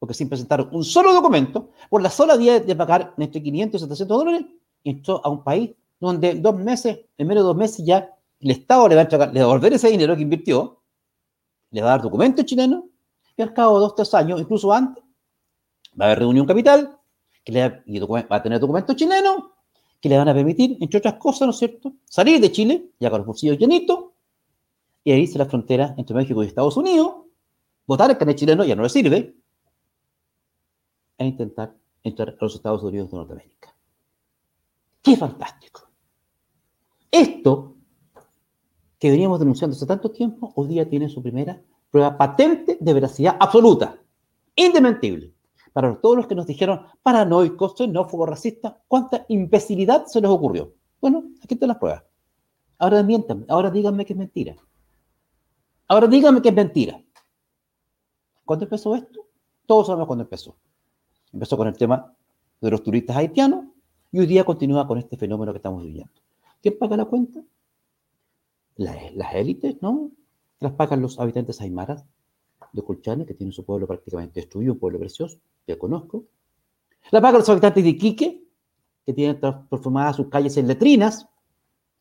porque 0.01 0.15
sin 0.15 0.31
presentar 0.31 0.67
un 0.73 0.83
solo 0.83 1.13
documento, 1.13 1.69
por 1.91 2.01
la 2.01 2.09
sola 2.09 2.37
día 2.39 2.59
de 2.59 2.75
pagar 2.75 3.15
entre 3.19 3.43
500 3.43 3.79
y 3.79 3.85
700 3.85 4.19
dólares, 4.19 4.47
entró 4.83 5.21
a 5.23 5.29
un 5.29 5.45
país 5.45 5.73
donde 6.01 6.35
dos 6.37 6.57
meses, 6.57 7.01
en 7.19 7.27
menos 7.29 7.45
de 7.45 7.49
dos 7.49 7.57
meses 7.57 7.85
ya 7.85 8.17
el 8.41 8.51
Estado 8.51 8.89
le 8.89 8.95
va 8.95 9.03
a, 9.03 9.05
entregar, 9.05 9.33
devolver 9.33 9.73
ese 9.75 9.91
dinero 9.91 10.17
que 10.17 10.23
invirtió, 10.23 10.81
le 11.71 11.83
va 11.83 11.89
a 11.89 11.91
dar 11.93 12.03
documentos 12.03 12.45
chilenos, 12.45 12.85
y 13.37 13.43
al 13.43 13.53
cabo 13.53 13.75
de 13.75 13.81
dos, 13.81 13.95
tres 13.95 14.13
años, 14.15 14.41
incluso 14.41 14.73
antes, 14.73 15.05
va 15.99 16.05
a 16.05 16.09
haber 16.09 16.21
reunión 16.21 16.47
capital, 16.47 16.99
va, 17.49 18.37
a 18.37 18.43
tener 18.43 18.61
documentos 18.61 18.97
chilenos, 18.97 19.45
que 20.01 20.09
le 20.09 20.17
van 20.17 20.29
a 20.29 20.35
permitir, 20.35 20.79
entre 20.81 20.99
otras 20.99 21.15
cosas, 21.15 21.43
¿no 21.43 21.51
es 21.51 21.59
cierto?, 21.59 21.93
salir 22.07 22.41
de 22.41 22.51
Chile, 22.51 22.91
ya 22.99 23.11
con 23.11 23.19
los 23.19 23.27
bolsillos 23.27 23.59
llenitos, 23.59 24.07
y 25.05 25.13
ahí 25.13 25.27
se 25.27 25.39
la 25.39 25.47
frontera 25.47 25.95
entre 25.99 26.17
México 26.17 26.43
y 26.43 26.47
Estados 26.47 26.77
Unidos, 26.77 27.15
votar 27.87 28.11
el 28.11 28.17
carnet 28.17 28.37
chileno 28.37 28.65
ya 28.65 28.75
no 28.75 28.83
le 28.83 28.89
sirve, 28.89 29.35
e 31.19 31.27
intentar 31.27 31.75
entrar 32.03 32.31
a 32.31 32.37
los 32.41 32.55
Estados 32.55 32.83
Unidos 32.83 33.11
de 33.11 33.17
Norteamérica. 33.19 33.75
¡Qué 35.03 35.17
fantástico! 35.17 35.83
Esto 37.11 37.77
que 39.01 39.11
veníamos 39.11 39.39
denunciando 39.41 39.75
hace 39.75 39.87
tanto 39.87 40.11
tiempo, 40.11 40.53
hoy 40.55 40.69
día 40.69 40.89
tiene 40.89 41.09
su 41.09 41.23
primera 41.23 41.61
prueba 41.91 42.17
patente 42.19 42.77
de 42.79 42.95
veracidad 42.95 43.37
absoluta, 43.41 43.99
indementible. 44.55 45.33
Para 45.73 45.99
todos 46.01 46.19
los 46.19 46.27
que 46.27 46.35
nos 46.35 46.47
dijeron 46.47 46.83
paranoicos, 47.03 47.75
xenófobos, 47.77 48.29
racistas, 48.29 48.75
cuánta 48.87 49.25
imbecilidad 49.29 50.05
se 50.07 50.21
les 50.21 50.31
ocurrió. 50.31 50.75
Bueno, 51.01 51.25
aquí 51.43 51.55
están 51.55 51.69
las 51.69 51.79
pruebas. 51.79 52.05
Ahora 52.79 53.03
mientan, 53.03 53.47
ahora 53.49 53.71
díganme 53.71 54.05
que 54.05 54.13
es 54.13 54.19
mentira. 54.19 54.57
Ahora 55.89 56.07
dígame 56.07 56.43
que 56.43 56.51
es 56.51 56.55
mentira. 56.55 57.03
¿Cuándo 58.45 58.67
empezó 58.67 58.95
esto? 58.95 59.29
Todos 59.65 59.87
sabemos 59.87 60.09
cuándo 60.09 60.25
empezó. 60.25 60.57
Empezó 61.33 61.57
con 61.57 61.69
el 61.69 61.77
tema 61.77 62.15
de 62.61 62.71
los 62.71 62.83
turistas 62.83 63.17
haitianos 63.17 63.65
y 64.13 64.19
hoy 64.19 64.27
día 64.27 64.45
continúa 64.45 64.87
con 64.87 64.99
este 64.99 65.17
fenómeno 65.17 65.53
que 65.53 65.59
estamos 65.59 65.83
viviendo. 65.85 66.13
¿Quién 66.61 66.77
paga 66.79 66.99
la 66.99 67.07
cuenta? 67.07 67.41
Las, 68.81 69.35
élites, 69.35 69.77
¿no? 69.83 70.11
Las 70.59 70.73
pagan 70.73 71.03
los 71.03 71.21
habitantes 71.21 71.61
aymaras 71.61 72.07
de 72.73 72.83
Colchane, 72.83 73.27
que 73.27 73.35
tienen 73.35 73.53
su 73.53 73.63
pueblo 73.63 73.87
prácticamente 73.87 74.41
destruido, 74.41 74.73
un 74.73 74.79
pueblo 74.79 74.99
precioso, 74.99 75.39
que 75.67 75.77
conozco. 75.77 76.25
La 77.11 77.21
pagan 77.21 77.41
los 77.41 77.49
habitantes 77.51 77.85
de 77.85 77.91
Iquique, 77.91 78.43
que 79.05 79.13
tienen 79.13 79.39
transformadas 79.39 80.17
sus 80.17 80.29
calles 80.29 80.57
en 80.57 80.67
letrinas. 80.67 81.29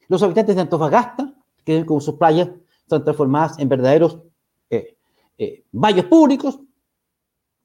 Los 0.08 0.24
habitantes 0.24 0.56
de 0.56 0.62
Antofagasta, 0.62 1.36
que 1.66 1.86
como 1.86 2.00
sus 2.00 2.16
playas 2.16 2.50
son 2.88 3.04
transformadas 3.04 3.60
en 3.60 3.68
verdaderos 3.68 4.20
eh, 4.70 4.96
eh, 5.38 5.66
valles 5.74 6.06
públicos. 6.06 6.60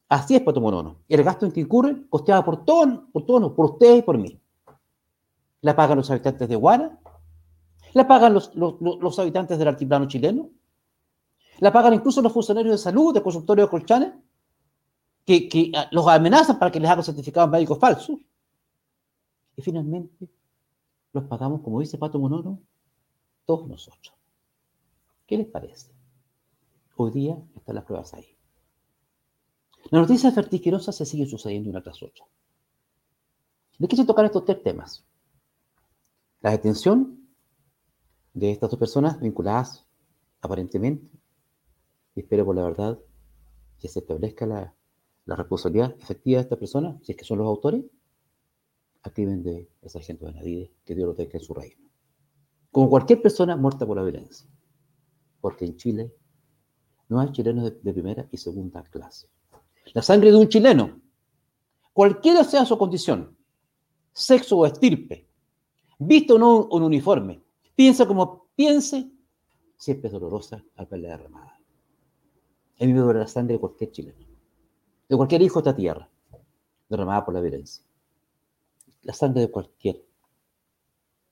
Así 0.09 0.35
es, 0.35 0.43
Pato 0.43 0.61
Monono. 0.61 0.97
El 1.09 1.23
gasto 1.23 1.47
en 1.47 1.53
que 1.53 1.61
incurre 1.61 2.05
costeado 2.09 2.45
por 2.45 2.65
todos, 2.65 2.99
por 3.13 3.25
todos, 3.25 3.53
por 3.53 3.67
ustedes 3.67 4.01
y 4.01 4.03
por 4.03 4.19
mí. 4.19 4.41
La 5.61 5.77
pagan 5.77 5.99
los 5.99 6.11
habitantes 6.11 6.49
de 6.49 6.57
Guara, 6.57 6.99
la 7.95 8.07
pagan 8.09 8.35
los, 8.35 8.55
los, 8.55 9.19
habitantes 9.21 9.57
del 9.57 9.69
altiplano 9.69 10.07
chileno, 10.07 10.51
la 11.61 11.73
pagan 11.73 11.95
incluso 11.95 12.21
los 12.21 12.33
funcionarios 12.33 12.73
de 12.75 12.79
salud, 12.79 13.15
de 13.15 13.23
consultorio 13.23 13.65
de 13.65 13.71
colchanes, 13.71 14.13
que, 15.25 15.49
que 15.49 15.71
ah, 15.75 15.89
los 15.93 16.07
amenazan 16.09 16.59
para 16.59 16.73
que 16.73 16.81
les 16.81 16.91
hagan 16.91 17.05
certificados 17.05 17.51
médicos 17.51 17.79
falsos. 17.79 18.19
Y 19.57 19.63
finalmente 19.63 20.29
los 21.13 21.25
pagamos, 21.25 21.63
como 21.63 21.81
dice 21.81 21.97
Pato 21.97 22.19
Monono, 22.19 22.59
todos 23.47 23.69
nosotros. 23.69 24.13
¿Qué 25.27 25.39
les 25.39 25.47
parece? 25.47 25.93
Hoy 26.97 27.13
día 27.13 27.39
están 27.55 27.77
las 27.77 27.85
pruebas 27.85 28.13
ahí. 28.15 28.27
Las 29.91 30.03
noticias 30.03 30.35
vertiginosas 30.35 30.97
se 30.97 31.07
siguen 31.07 31.29
sucediendo 31.29 31.71
una 31.71 31.83
tras 31.83 32.03
otra. 32.03 32.27
¿De 33.79 33.87
qué 33.87 33.95
se 33.95 34.05
tocar 34.05 34.25
estos 34.25 34.45
tres 34.45 34.63
temas? 34.65 35.05
La 36.41 36.51
detención 36.51 37.24
de 38.35 38.51
estas 38.51 38.71
dos 38.71 38.79
personas 38.79 39.21
vinculadas 39.21 39.87
aparentemente, 40.41 41.09
y 42.15 42.21
espero 42.21 42.45
por 42.45 42.57
la 42.57 42.65
verdad 42.65 42.99
que 43.79 43.89
se 43.89 44.01
establezca 44.01 44.47
la, 44.47 44.75
responsabilidad 45.27 45.97
efectiva 45.99 46.37
de 46.37 46.43
esta 46.43 46.57
persona, 46.57 46.99
si 47.03 47.13
es 47.13 47.19
que 47.19 47.25
son 47.25 47.39
los 47.39 47.47
autores, 47.47 47.83
al 49.03 49.13
crimen 49.13 49.43
de 49.43 49.71
esa 49.81 50.01
gente 50.01 50.27
de 50.27 50.33
Navides, 50.33 50.71
que 50.85 50.95
Dios 50.95 51.09
lo 51.09 51.15
tenga 51.15 51.39
en 51.39 51.41
su 51.41 51.55
reino. 51.55 51.89
Como 52.71 52.91
cualquier 52.91 53.23
persona 53.23 53.57
muerta 53.57 53.87
por 53.87 53.97
la 53.97 54.03
violencia 54.03 54.47
porque 55.45 55.67
en 55.67 55.77
Chile 55.77 56.11
no 57.11 57.21
hay 57.21 57.31
chilenos 57.31 57.65
de, 57.65 57.93
primera 57.93 58.27
y 58.33 58.39
segunda 58.39 58.83
clase. 58.85 59.29
La 59.93 60.01
sangre 60.01 60.31
de 60.31 60.39
un 60.39 60.49
chileno, 60.49 61.03
cualquiera 61.93 62.43
sea 62.45 62.65
su 62.65 62.79
condición, 62.79 63.37
sexo 64.11 64.57
o 64.57 64.65
estirpe, 64.65 65.29
visto 65.99 66.37
o 66.37 66.39
no 66.39 66.65
un 66.65 66.83
uniforme, 66.83 67.44
piensa 67.75 68.07
como 68.07 68.49
piense, 68.55 69.11
siempre 69.77 70.09
es 70.09 70.13
dolorosa 70.13 70.65
al 70.77 70.87
verla 70.87 71.09
derramada. 71.11 71.61
A 72.81 72.85
mí 72.85 72.93
me 72.93 73.01
duele 73.01 73.21
la 73.21 73.27
sangre 73.27 73.55
de 73.55 73.61
cualquier 73.61 73.93
chileno, 73.93 74.27
de 75.09 75.17
cualquier 75.17 75.43
hijo 75.43 75.61
de 75.61 75.71
esta 75.71 75.77
tierra, 75.77 76.09
derramada 76.89 77.25
por 77.25 77.35
la 77.35 77.41
violencia. 77.41 77.85
La 79.03 79.13
sangre 79.13 79.43
de 79.43 79.51
cualquier 79.51 80.05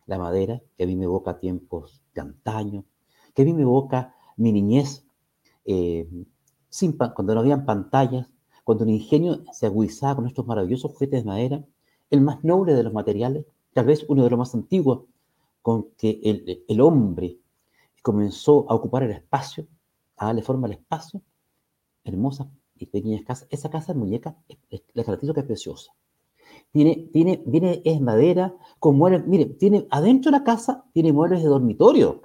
La 0.06 0.16
madera 0.16 0.62
que 0.76 0.84
a 0.84 0.86
mí 0.86 0.94
me 0.94 1.06
evoca 1.06 1.40
tiempos 1.40 2.00
de 2.14 2.20
antaño, 2.20 2.84
que 3.34 3.42
a 3.42 3.44
mí 3.44 3.52
me 3.52 3.62
evoca 3.62 4.14
mi 4.36 4.52
niñez, 4.52 5.04
eh, 5.64 6.08
sin 6.68 6.92
cuando 6.92 7.34
no 7.34 7.40
habían 7.40 7.64
pantallas, 7.64 8.30
cuando 8.62 8.84
el 8.84 8.90
ingenio 8.90 9.42
se 9.52 9.66
agudizaba 9.66 10.14
con 10.14 10.28
estos 10.28 10.46
maravillosos 10.46 10.92
juguetes 10.92 11.24
de 11.24 11.28
madera, 11.28 11.64
el 12.10 12.20
más 12.20 12.44
noble 12.44 12.74
de 12.74 12.84
los 12.84 12.92
materiales, 12.92 13.44
tal 13.72 13.86
vez 13.86 14.06
uno 14.08 14.22
de 14.22 14.30
los 14.30 14.38
más 14.38 14.54
antiguos, 14.54 15.00
con 15.62 15.90
que 15.96 16.20
el, 16.22 16.64
el 16.66 16.80
hombre 16.80 17.38
comenzó 18.02 18.70
a 18.70 18.74
ocupar 18.74 19.02
el 19.02 19.12
espacio, 19.12 19.66
a 20.16 20.26
darle 20.26 20.42
forma 20.42 20.66
al 20.66 20.72
espacio, 20.74 21.22
hermosa 22.04 22.50
y 22.76 22.86
pequeñas 22.86 23.24
casas. 23.24 23.48
Esa 23.50 23.70
casa 23.70 23.92
de 23.92 23.98
muñeca, 23.98 24.36
garantizo 24.94 25.34
que 25.34 25.40
es 25.40 25.46
preciosa. 25.46 25.92
Tiene, 26.72 27.08
tiene, 27.12 27.42
viene, 27.46 27.82
es 27.84 28.00
madera, 28.00 28.54
con 28.78 28.96
muebles, 28.96 29.26
mire, 29.26 29.46
tiene, 29.46 29.86
adentro 29.90 30.30
de 30.30 30.38
la 30.38 30.44
casa 30.44 30.84
tiene 30.92 31.12
muebles 31.12 31.42
de 31.42 31.48
dormitorio. 31.48 32.22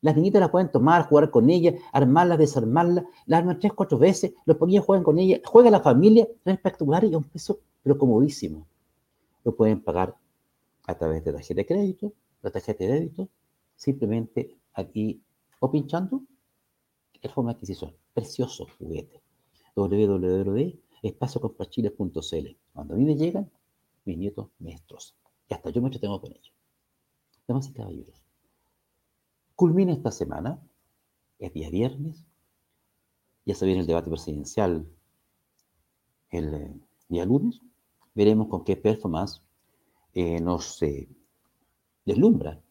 Las 0.00 0.14
niñitas 0.14 0.40
las 0.40 0.50
pueden 0.50 0.70
tomar, 0.70 1.08
jugar 1.08 1.30
con 1.30 1.48
ella, 1.50 1.74
armarlas, 1.92 2.38
desarmarlas, 2.38 3.04
las 3.26 3.38
arman 3.40 3.58
tres, 3.58 3.72
cuatro 3.72 3.98
veces, 3.98 4.34
los 4.44 4.56
ponían, 4.56 4.82
juegan 4.82 5.02
con 5.02 5.18
ella, 5.18 5.40
juega 5.44 5.70
la 5.70 5.80
familia, 5.80 6.28
es 6.44 6.54
espectacular 6.54 7.04
y 7.04 7.14
a 7.14 7.18
un 7.18 7.24
peso, 7.24 7.58
pero 7.82 7.96
comodísimo. 7.98 8.66
Lo 9.42 9.54
pueden 9.54 9.80
pagar 9.80 10.14
a 10.86 10.94
través 10.94 11.24
de 11.24 11.32
tarjeta 11.32 11.60
de 11.60 11.66
crédito, 11.66 12.12
la 12.46 12.52
tarjeta 12.52 12.84
de 12.84 12.92
débito, 12.92 13.28
simplemente 13.74 14.56
aquí 14.72 15.20
o 15.58 15.68
pinchando 15.70 16.22
el 17.20 17.30
forma 17.30 17.50
de 17.50 17.56
adquisición. 17.56 17.94
Precioso 18.14 18.66
juguete. 18.78 19.20
www.espaciocompachile.cl 19.74 22.56
Cuando 22.72 22.94
a 22.94 22.96
mí 22.96 23.04
me 23.04 23.16
llegan, 23.16 23.50
mis 24.04 24.16
nietos 24.16 24.50
me 24.60 24.70
destrozan. 24.70 25.16
Y 25.48 25.54
hasta 25.54 25.70
yo 25.70 25.82
me 25.82 25.90
tengo 25.90 26.20
con 26.20 26.30
ellos. 26.30 26.52
Damas 27.48 27.66
y 27.68 27.72
caballeros. 27.72 28.22
Culmina 29.56 29.92
esta 29.92 30.12
semana, 30.12 30.62
es 31.40 31.52
día 31.52 31.68
viernes, 31.68 32.24
ya 33.44 33.56
se 33.56 33.66
viene 33.66 33.80
el 33.80 33.88
debate 33.88 34.10
presidencial 34.10 34.86
el 36.30 36.54
eh, 36.54 36.80
día 37.08 37.24
lunes, 37.24 37.60
veremos 38.14 38.46
con 38.48 38.62
qué 38.64 38.76
performance 38.76 39.42
eh, 40.12 40.40
nos 40.40 40.82
eh, 40.82 41.08
deslumbra 42.06 42.62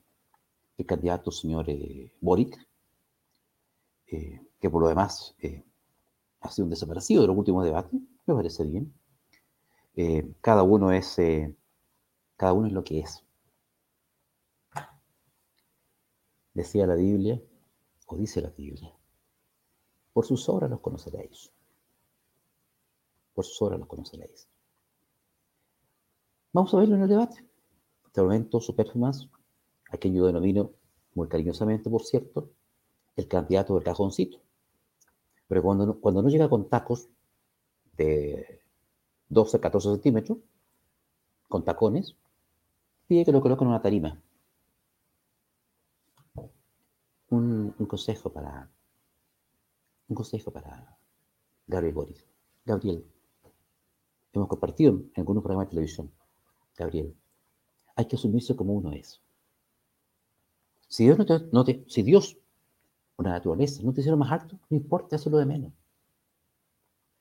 el 0.77 0.85
candidato 0.85 1.29
señor 1.29 1.69
eh, 1.69 2.11
Boric, 2.21 2.57
eh, 4.07 4.41
que 4.59 4.69
por 4.69 4.81
lo 4.81 4.87
demás 4.87 5.35
eh, 5.39 5.63
ha 6.41 6.49
sido 6.49 6.65
un 6.65 6.69
desaparecido 6.71 7.21
de 7.21 7.27
los 7.27 7.37
últimos 7.37 7.63
debates, 7.63 7.99
me 8.25 8.33
parece 8.33 8.63
bien. 8.63 8.93
cada 10.41 10.63
uno 10.63 10.91
es 10.91 11.17
cada 12.35 12.53
uno 12.53 12.67
es 12.67 12.73
lo 12.73 12.83
que 12.83 12.99
es. 12.99 13.23
Decía 16.53 16.87
la 16.87 16.95
Biblia, 16.95 17.41
o 18.07 18.17
dice 18.17 18.41
la 18.41 18.49
Biblia, 18.49 18.93
por 20.13 20.25
sus 20.25 20.47
obras 20.49 20.69
los 20.69 20.79
conoceréis. 20.79 21.51
Por 23.33 23.45
sus 23.45 23.61
obras 23.61 23.79
los 23.79 23.87
conoceréis. 23.87 24.47
Vamos 26.53 26.73
a 26.73 26.77
verlo 26.77 26.95
en 26.95 27.01
el 27.01 27.09
debate. 27.09 27.45
Este 28.15 28.23
momento 28.23 28.61
su 28.61 28.73
performance 28.73 29.27
a 29.91 29.97
quien 29.97 30.15
yo 30.15 30.25
denomino, 30.25 30.71
muy 31.15 31.27
cariñosamente, 31.27 31.89
por 31.89 32.01
cierto, 32.01 32.49
el 33.17 33.27
candidato 33.27 33.75
del 33.75 33.83
cajoncito. 33.83 34.39
Pero 35.49 35.61
cuando 35.61 35.85
no, 35.85 35.99
cuando 35.99 36.21
no 36.21 36.29
llega 36.29 36.47
con 36.47 36.69
tacos 36.69 37.09
de 37.97 38.61
12, 39.27 39.59
14 39.59 39.89
centímetros, 39.89 40.37
con 41.49 41.65
tacones, 41.65 42.15
pide 43.05 43.25
que 43.25 43.33
lo 43.33 43.41
coloquen 43.41 43.67
en 43.67 43.71
una 43.71 43.81
tarima. 43.81 44.17
Un, 47.31 47.75
un, 47.77 47.85
consejo 47.85 48.31
para 48.31 48.71
un 50.07 50.15
consejo 50.15 50.51
para 50.51 50.97
Gabriel 51.67 51.93
Boris. 51.93 52.25
Gabriel, 52.63 53.05
hemos 54.31 54.47
compartido 54.47 54.93
en 54.93 55.11
algunos 55.17 55.43
programas 55.43 55.67
de 55.67 55.71
televisión. 55.71 56.09
Gabriel, 56.77 57.13
hay 57.95 58.05
que 58.05 58.15
asumirse 58.15 58.55
como 58.55 58.73
uno 58.73 58.91
es. 58.91 59.21
Si 60.87 61.05
Dios, 61.05 61.17
no 61.51 61.63
te, 61.63 61.83
si 61.87 62.03
Dios 62.03 62.37
o 63.15 63.23
la 63.23 63.31
naturaleza 63.31 63.81
no 63.83 63.93
te 63.93 64.01
hicieron 64.01 64.19
más 64.19 64.31
alto, 64.31 64.57
no 64.69 64.77
importa, 64.77 65.15
eso 65.15 65.29
es 65.29 65.31
lo 65.31 65.37
de 65.37 65.45
menos. 65.45 65.73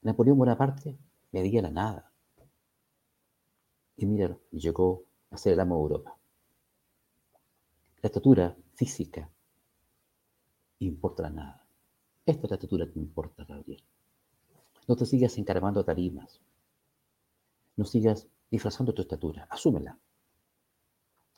Napoleón 0.03 0.39
Bonaparte 0.39 0.97
medía 1.33 1.63
la 1.63 1.71
nada. 1.71 2.11
Y 3.97 4.07
mira, 4.07 4.37
llegó 4.51 5.05
a 5.31 5.37
ser 5.39 5.55
el 5.55 5.61
amo 5.61 5.77
de 5.77 5.83
Europa. 5.83 6.17
La 8.03 8.09
estatura 8.09 8.57
física 8.75 9.31
importa 10.81 11.23
la 11.23 11.31
nada. 11.31 11.67
Esta 12.27 12.45
es 12.45 12.51
la 12.51 12.57
estatura 12.57 12.87
que 12.87 12.99
importa, 12.99 13.45
Gabriel. 13.45 13.83
No 14.87 14.97
te 14.97 15.07
sigas 15.07 15.39
encaramando 15.39 15.85
tarimas. 15.85 16.41
No 17.77 17.85
sigas 17.85 18.27
disfrazando 18.51 18.93
tu 18.93 19.03
estatura. 19.03 19.47
Asúmela. 19.51 19.99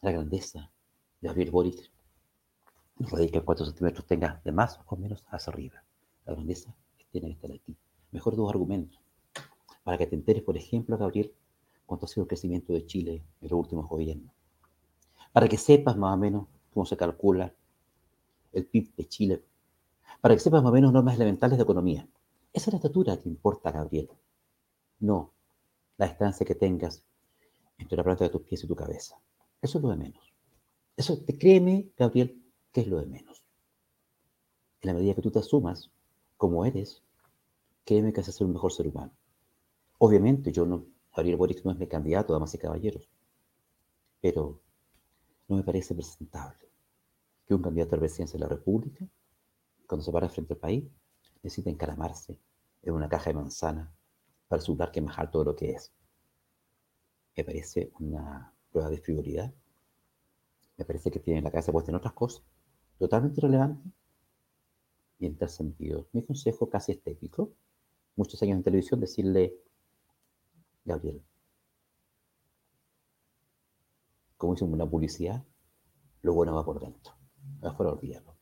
La 0.00 0.12
grandeza 0.12 0.70
de 1.20 1.28
Gabriel 1.28 1.50
Boric 1.50 1.90
no 2.98 3.08
que 3.08 3.42
4 3.42 3.66
centímetros 3.66 4.06
tenga 4.06 4.40
de 4.44 4.52
más 4.52 4.80
o 4.86 4.96
menos 4.96 5.24
hacia 5.28 5.52
arriba. 5.52 5.82
La 6.24 6.32
grandeza 6.32 6.74
tiene 7.10 7.28
que 7.28 7.34
estar 7.34 7.52
aquí. 7.52 7.76
Mejor 8.12 8.36
dos 8.36 8.48
argumentos. 8.48 8.98
Para 9.84 9.98
que 9.98 10.06
te 10.06 10.16
enteres, 10.16 10.42
por 10.42 10.56
ejemplo, 10.56 10.96
Gabriel, 10.96 11.32
cuánto 11.84 12.06
ha 12.06 12.08
sido 12.08 12.22
el 12.22 12.28
crecimiento 12.28 12.72
de 12.72 12.86
Chile 12.86 13.22
en 13.40 13.48
los 13.48 13.52
últimos 13.52 13.88
gobiernos. 13.88 14.32
Para 15.32 15.48
que 15.48 15.58
sepas 15.58 15.96
más 15.96 16.14
o 16.14 16.16
menos 16.16 16.46
cómo 16.72 16.86
se 16.86 16.96
calcula 16.96 17.52
el 18.52 18.66
PIB 18.66 18.94
de 18.96 19.08
Chile. 19.08 19.44
Para 20.20 20.34
que 20.34 20.40
sepas 20.40 20.62
más 20.62 20.70
o 20.70 20.74
menos 20.74 20.92
normas 20.92 21.16
elementales 21.16 21.58
de 21.58 21.64
economía. 21.64 22.08
Esa 22.52 22.70
es 22.70 22.72
la 22.72 22.78
estatura 22.78 23.16
que 23.18 23.28
importa, 23.28 23.70
Gabriel. 23.70 24.08
No 25.00 25.32
la 25.98 26.06
distancia 26.08 26.44
que 26.44 26.54
tengas 26.54 27.02
entre 27.78 27.96
la 27.96 28.04
planta 28.04 28.24
de 28.24 28.30
tus 28.30 28.42
pies 28.42 28.64
y 28.64 28.66
tu 28.66 28.74
cabeza. 28.74 29.16
Eso 29.60 29.78
es 29.78 29.84
lo 29.84 29.90
de 29.90 29.96
menos. 29.96 30.32
Eso, 30.96 31.18
te 31.24 31.36
créeme, 31.36 31.90
Gabriel, 31.96 32.46
¿Qué 32.76 32.82
es 32.82 32.88
lo 32.88 32.98
de 32.98 33.06
menos? 33.06 33.42
En 34.82 34.88
la 34.88 34.92
medida 34.92 35.14
que 35.14 35.22
tú 35.22 35.30
te 35.30 35.38
asumas 35.38 35.90
como 36.36 36.66
eres, 36.66 37.02
créeme 37.86 38.12
que 38.12 38.20
vas 38.20 38.28
a 38.28 38.32
ser 38.32 38.46
un 38.46 38.52
mejor 38.52 38.70
ser 38.70 38.86
humano. 38.86 39.16
Obviamente, 39.96 40.52
yo 40.52 40.66
no, 40.66 40.84
Gabriel 41.16 41.38
Boric 41.38 41.64
no 41.64 41.70
es 41.70 41.78
mi 41.78 41.86
candidato, 41.86 42.34
damas 42.34 42.52
y 42.52 42.58
caballeros, 42.58 43.08
pero 44.20 44.60
no 45.48 45.56
me 45.56 45.62
parece 45.62 45.94
presentable 45.94 46.68
que 47.46 47.54
un 47.54 47.62
candidato 47.62 47.94
a 47.94 47.96
la 47.96 48.00
presidencia 48.00 48.38
de 48.38 48.44
la 48.44 48.50
República, 48.50 49.08
cuando 49.86 50.04
se 50.04 50.12
para 50.12 50.28
frente 50.28 50.52
al 50.52 50.60
país, 50.60 50.84
necesite 51.42 51.70
encaramarse 51.70 52.38
en 52.82 52.92
una 52.92 53.08
caja 53.08 53.30
de 53.30 53.36
manzana 53.36 53.90
para 54.48 54.60
asegurar 54.60 54.92
que 54.92 55.00
es 55.00 55.06
más 55.06 55.18
alto 55.18 55.38
de 55.38 55.44
lo 55.46 55.56
que 55.56 55.70
es. 55.70 55.94
Me 57.34 57.42
parece 57.42 57.90
una 58.00 58.52
de 58.84 58.98
frivolidad. 58.98 59.52
Me 60.76 60.84
parece 60.84 61.10
que 61.10 61.20
tiene 61.20 61.42
la 61.42 61.50
cabeza 61.50 61.72
puesta 61.72 61.90
en 61.90 61.96
otras 61.96 62.12
cosas 62.12 62.44
totalmente 62.98 63.40
relevante 63.40 63.90
y 65.18 65.26
en 65.26 65.36
tal 65.36 65.48
sentido. 65.48 66.08
Mi 66.12 66.24
consejo 66.24 66.68
casi 66.68 66.92
estético, 66.92 67.52
muchos 68.16 68.42
años 68.42 68.56
en 68.56 68.62
televisión, 68.62 69.00
decirle, 69.00 69.54
Gabriel, 70.84 71.22
como 74.36 74.54
hicimos 74.54 74.74
una 74.74 74.88
publicidad, 74.88 75.44
lo 76.22 76.34
bueno 76.34 76.54
va 76.54 76.64
por 76.64 76.80
dentro, 76.80 77.14
afuera 77.62 77.92
olvídalo. 77.92 78.36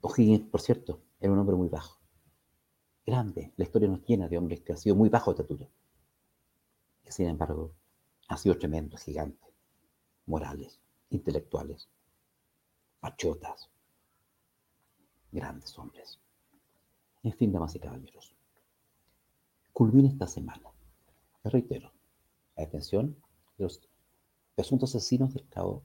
O'Higgins, 0.00 0.48
por 0.50 0.60
cierto, 0.60 1.00
era 1.20 1.32
un 1.32 1.38
hombre 1.38 1.56
muy 1.56 1.68
bajo, 1.68 2.00
grande, 3.06 3.52
la 3.56 3.64
historia 3.64 3.88
nos 3.88 4.04
llena 4.04 4.28
de 4.28 4.36
hombres 4.36 4.60
que 4.60 4.72
han 4.72 4.78
sido 4.78 4.96
muy 4.96 5.08
bajos 5.08 5.36
de 5.36 5.42
estatura, 5.42 5.70
y 7.04 7.10
sin 7.10 7.28
embargo, 7.28 7.74
han 8.28 8.38
sido 8.38 8.58
tremendos, 8.58 9.02
gigantes, 9.02 9.54
morales, 10.26 10.80
intelectuales, 11.10 11.88
pachotas, 13.00 13.68
grandes 15.30 15.78
hombres. 15.78 16.18
En 17.22 17.32
fin, 17.32 17.52
damas 17.52 17.74
y 17.74 17.80
caballeros, 17.80 18.34
culmina 19.72 20.08
esta 20.08 20.26
semana. 20.26 20.70
Les 21.42 21.52
reitero, 21.52 21.92
la 22.56 22.64
detención 22.64 23.16
de 23.58 23.64
los 23.64 23.80
presuntos 24.54 24.94
asesinos 24.94 25.34
del 25.34 25.48
cabo 25.48 25.82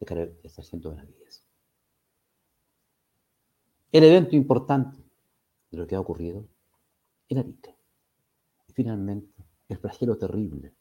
de 0.00 0.38
de 0.42 0.48
Sargento 0.48 0.90
Benavides. 0.90 1.42
El 3.90 4.04
evento 4.04 4.36
importante 4.36 4.98
de 5.70 5.78
lo 5.78 5.86
que 5.86 5.94
ha 5.94 6.00
ocurrido 6.00 6.46
en 7.28 7.38
Arica. 7.38 7.74
Y 8.68 8.72
finalmente, 8.72 9.44
el 9.68 9.78
flagelo 9.78 10.16
terrible 10.16 10.72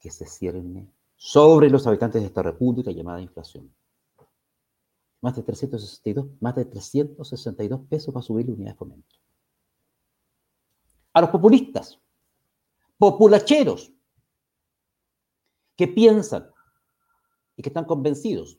que 0.00 0.10
se 0.10 0.26
cierne 0.26 0.90
sobre 1.16 1.68
los 1.68 1.86
habitantes 1.86 2.22
de 2.22 2.28
esta 2.28 2.42
república 2.42 2.90
llamada 2.90 3.20
inflación. 3.20 3.70
Más 5.20 5.36
de 5.36 5.42
362, 5.42 6.26
más 6.40 6.56
de 6.56 6.64
362 6.64 7.80
pesos 7.88 8.12
para 8.12 8.24
subir 8.24 8.48
la 8.48 8.54
unidad 8.54 8.70
de 8.70 8.76
fomento. 8.76 9.16
A 11.12 11.20
los 11.20 11.30
populistas, 11.30 12.00
populacheros, 12.96 13.92
que 15.76 15.88
piensan 15.88 16.50
y 17.56 17.62
que 17.62 17.68
están 17.68 17.84
convencidos 17.84 18.58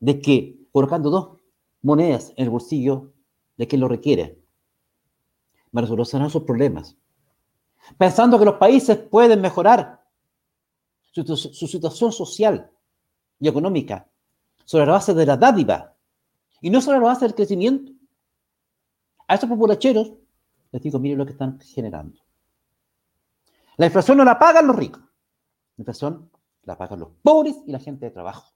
de 0.00 0.20
que 0.20 0.68
colocando 0.72 1.10
dos 1.10 1.40
monedas 1.82 2.32
en 2.36 2.44
el 2.44 2.50
bolsillo 2.50 3.12
de 3.56 3.66
quien 3.66 3.80
lo 3.80 3.88
requiere, 3.88 4.42
va 5.74 5.80
a 5.80 5.86
resolver 5.86 6.30
sus 6.30 6.42
problemas. 6.42 6.96
Pensando 7.98 8.38
que 8.38 8.44
los 8.44 8.56
países 8.56 8.98
pueden 8.98 9.40
mejorar 9.40 9.95
su, 11.24 11.66
situación 11.66 12.12
social 12.12 12.70
y 13.38 13.48
económica 13.48 14.08
sobre 14.64 14.86
la 14.86 14.92
base 14.92 15.14
de 15.14 15.26
la 15.26 15.36
dádiva 15.36 15.94
y 16.60 16.70
no 16.70 16.80
sobre 16.80 16.98
la 16.98 17.06
base 17.06 17.24
del 17.24 17.34
crecimiento. 17.34 17.92
A 19.28 19.34
esos 19.34 19.48
populacheros 19.48 20.12
les 20.72 20.82
digo, 20.82 20.98
miren 20.98 21.18
lo 21.18 21.26
que 21.26 21.32
están 21.32 21.60
generando. 21.60 22.20
La 23.76 23.86
inflación 23.86 24.18
no 24.18 24.24
la 24.24 24.38
pagan 24.38 24.66
los 24.66 24.76
ricos. 24.76 25.02
La 25.76 25.82
inflación 25.82 26.30
la 26.62 26.76
pagan 26.76 27.00
los 27.00 27.10
pobres 27.22 27.56
y 27.66 27.72
la 27.72 27.78
gente 27.78 28.06
de 28.06 28.10
trabajo. 28.10 28.52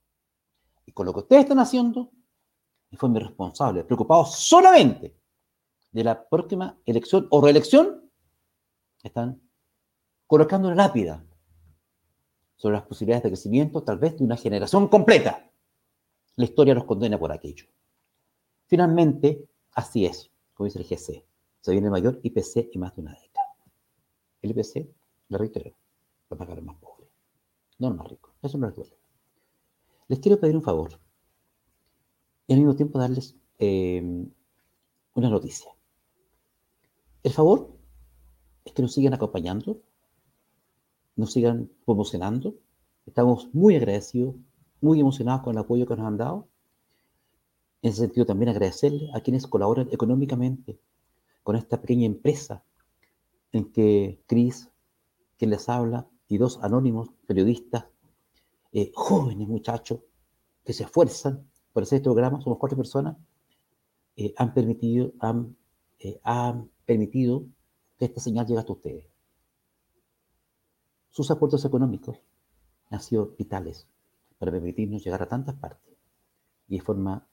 Y 0.85 0.91
con 0.91 1.05
lo 1.05 1.13
que 1.13 1.21
ustedes 1.21 1.43
están 1.43 1.59
haciendo, 1.59 2.11
y 2.89 2.97
fue 2.97 3.09
mi 3.09 3.19
responsable, 3.19 3.83
preocupado 3.83 4.25
solamente 4.25 5.17
de 5.91 6.03
la 6.03 6.27
próxima 6.27 6.77
elección 6.85 7.27
o 7.29 7.41
reelección, 7.41 8.11
están 9.03 9.41
colocando 10.27 10.67
una 10.67 10.75
lápida 10.75 11.25
sobre 12.61 12.75
las 12.75 12.85
posibilidades 12.85 13.23
de 13.23 13.29
crecimiento, 13.29 13.81
tal 13.81 13.97
vez 13.97 14.15
de 14.19 14.23
una 14.23 14.37
generación 14.37 14.87
completa. 14.87 15.49
La 16.35 16.45
historia 16.45 16.75
los 16.75 16.85
condena 16.85 17.17
por 17.17 17.31
aquello. 17.31 17.65
Finalmente, 18.67 19.49
así 19.71 20.05
es, 20.05 20.29
como 20.53 20.65
dice 20.65 20.77
el 20.77 20.85
GC, 20.85 21.25
se 21.59 21.71
viene 21.71 21.87
el 21.87 21.91
mayor 21.91 22.19
IPC 22.21 22.69
en 22.71 22.81
más 22.81 22.95
de 22.95 23.01
una 23.01 23.13
década. 23.13 23.55
El 24.43 24.51
IPC, 24.51 24.87
le 25.29 25.37
reitero, 25.39 25.73
a 26.29 26.35
pagar 26.35 26.59
el 26.59 26.63
más 26.63 26.75
pobre, 26.75 27.09
no 27.79 27.87
el 27.87 27.95
más 27.95 28.07
rico. 28.07 28.35
Eso 28.43 28.59
no 28.59 28.67
les 28.67 28.75
duele. 28.75 28.95
Les 30.07 30.19
quiero 30.19 30.39
pedir 30.39 30.55
un 30.55 30.61
favor 30.61 30.99
y 32.45 32.53
al 32.53 32.59
mismo 32.59 32.75
tiempo 32.75 32.99
darles 32.99 33.35
eh, 33.57 34.27
una 35.15 35.29
noticia. 35.31 35.75
El 37.23 37.31
favor 37.31 37.75
es 38.65 38.71
que 38.71 38.83
nos 38.83 38.93
sigan 38.93 39.15
acompañando, 39.15 39.81
nos 41.15 41.31
sigan 41.31 41.69
promocionando. 41.85 42.55
Estamos 43.05 43.49
muy 43.53 43.75
agradecidos, 43.75 44.35
muy 44.79 44.99
emocionados 44.99 45.41
con 45.41 45.53
el 45.53 45.59
apoyo 45.59 45.85
que 45.85 45.95
nos 45.95 46.05
han 46.05 46.17
dado. 46.17 46.47
En 47.81 47.91
ese 47.91 48.01
sentido, 48.01 48.25
también 48.25 48.49
agradecerle 48.49 49.09
a 49.13 49.21
quienes 49.21 49.47
colaboran 49.47 49.89
económicamente 49.91 50.79
con 51.43 51.55
esta 51.55 51.81
pequeña 51.81 52.05
empresa 52.05 52.63
en 53.51 53.71
que 53.71 54.21
Cris, 54.27 54.69
quien 55.37 55.49
les 55.49 55.67
habla, 55.67 56.07
y 56.27 56.37
dos 56.37 56.59
anónimos 56.61 57.09
periodistas, 57.27 57.85
eh, 58.71 58.91
jóvenes 58.95 59.47
muchachos, 59.47 59.99
que 60.63 60.73
se 60.73 60.83
esfuerzan 60.83 61.45
por 61.73 61.83
hacer 61.83 61.97
este 61.97 62.05
programa, 62.05 62.39
somos 62.41 62.59
cuatro 62.59 62.77
personas, 62.77 63.17
eh, 64.15 64.33
han 64.37 64.53
permitido, 64.53 65.11
han, 65.19 65.57
eh, 65.99 66.19
han 66.23 66.69
permitido 66.85 67.45
que 67.97 68.05
esta 68.05 68.21
señal 68.21 68.45
llegue 68.45 68.59
hasta 68.59 68.73
ustedes. 68.73 69.10
Sus 71.11 71.29
aportes 71.29 71.63
económicos 71.65 72.17
han 72.89 73.01
sido 73.01 73.35
vitales 73.37 73.85
para 74.39 74.51
permitirnos 74.51 75.03
llegar 75.03 75.21
a 75.21 75.27
tantas 75.27 75.55
partes 75.55 75.97
y 76.67 76.77
de 76.77 76.83
forma 76.83 77.27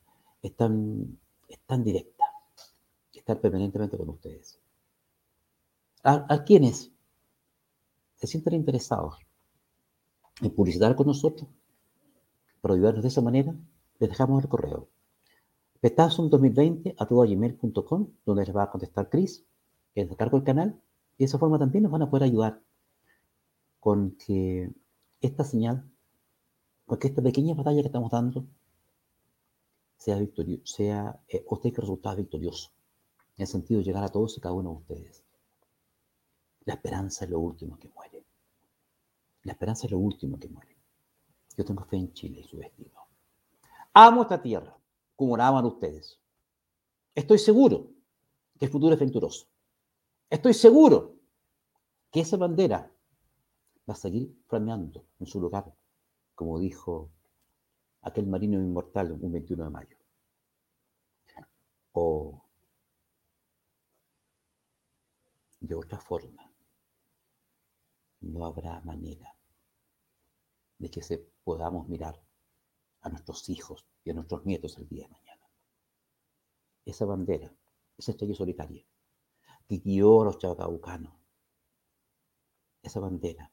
tan, 0.57 1.19
tan 1.65 1.85
directa, 1.85 2.25
estar 3.15 3.41
permanentemente 3.41 3.97
con 3.97 4.09
ustedes. 4.09 4.59
A, 6.03 6.27
a 6.29 6.43
quienes 6.45 6.91
se 8.17 8.27
sienten 8.27 8.55
interesados 8.55 9.17
en 10.41 10.51
publicitar 10.51 10.97
con 10.97 11.07
nosotros, 11.07 11.49
para 12.61 12.75
ayudarnos 12.75 13.03
de 13.03 13.09
esa 13.09 13.21
manera, 13.21 13.55
les 14.01 14.11
dejamos 14.11 14.43
el 14.43 14.49
correo. 14.49 14.89
petazum2020.gmail.com, 15.83 18.09
donde 18.27 18.45
les 18.45 18.57
va 18.57 18.65
a 18.65 18.71
contestar 18.71 19.09
Chris, 19.09 19.47
que 19.95 20.05
les 20.05 20.17
cargo 20.17 20.37
el 20.37 20.43
canal, 20.43 20.83
y 21.17 21.21
de 21.21 21.27
esa 21.27 21.39
forma 21.39 21.61
también 21.61 21.85
nos 21.85 21.93
van 21.93 22.03
a 22.03 22.11
poder 22.11 22.25
ayudar 22.25 22.61
con 23.81 24.13
que 24.13 24.71
esta 25.21 25.45
señal, 25.45 25.91
con 26.87 26.99
que 26.99 27.09
esta 27.09 27.23
pequeña 27.23 27.55
batalla 27.55 27.81
que 27.81 27.89
estamos 27.89 28.11
dando, 28.11 28.47
sea 29.97 30.19
victorioso, 30.19 30.63
sea, 30.65 31.21
eh, 31.29 31.45
usted 31.49 31.73
que 31.73 31.81
resultado 31.81 32.17
victorioso, 32.17 32.71
en 33.37 33.43
el 33.43 33.47
sentido 33.49 33.79
de 33.79 33.85
llegar 33.85 34.05
a 34.05 34.09
todos 34.09 34.37
y 34.37 34.41
cada 34.41 34.55
uno 34.55 34.71
de 34.71 34.77
ustedes. 34.77 35.25
La 36.65 36.75
esperanza 36.75 37.25
es 37.25 37.31
lo 37.31 37.41
último 37.41 37.79
que 37.79 37.89
muere. 37.89 38.25
La 39.43 39.53
esperanza 39.53 39.87
es 39.87 39.93
lo 39.93 39.99
último 39.99 40.39
que 40.39 40.49
muere. 40.49 40.77
Yo 41.57 41.65
tengo 41.65 41.85
fe 41.85 41.97
en 41.97 42.13
Chile 42.13 42.41
y 42.41 42.45
su 42.45 42.59
destino. 42.59 43.07
Amo 43.95 44.23
esta 44.23 44.41
tierra 44.41 44.77
como 45.17 45.37
la 45.37 45.49
aman 45.49 45.65
ustedes. 45.65 46.21
Estoy 47.15 47.39
seguro 47.39 47.91
que 48.59 48.67
el 48.67 48.71
futuro 48.71 48.95
es 48.95 49.01
venturoso. 49.01 49.47
Estoy 50.31 50.55
seguro 50.55 51.17
que 52.13 52.21
esa 52.21 52.37
bandera 52.37 52.93
va 53.89 53.95
a 53.95 53.97
seguir 53.97 54.37
flameando 54.47 55.07
en 55.19 55.27
su 55.27 55.41
lugar, 55.41 55.75
como 56.35 56.59
dijo 56.59 57.11
aquel 58.03 58.27
marino 58.27 58.59
inmortal 58.59 59.13
un 59.13 59.33
21 59.33 59.65
de 59.65 59.71
mayo. 59.71 59.97
O 61.93 62.45
de 65.61 65.75
otra 65.75 65.99
forma, 65.99 66.53
no 68.21 68.45
habrá 68.45 68.81
manera 68.81 69.35
de 70.79 70.91
que 70.91 71.03
se 71.03 71.19
podamos 71.43 71.89
mirar 71.89 72.21
a 73.01 73.09
nuestros 73.09 73.49
hijos 73.49 73.87
y 74.05 74.11
a 74.11 74.15
nuestros 74.15 74.45
nietos 74.45 74.77
el 74.79 74.89
día 74.89 75.05
de 75.05 75.15
mañana. 75.15 75.49
Esa 76.85 77.05
bandera, 77.07 77.53
esa 77.97 78.13
estrella 78.13 78.35
solitaria 78.35 78.85
que 79.67 79.79
guió 79.79 80.23
a 80.23 80.25
los 80.27 80.39
chabacabucanos, 80.39 81.13
esa 82.83 83.01
bandera 83.01 83.53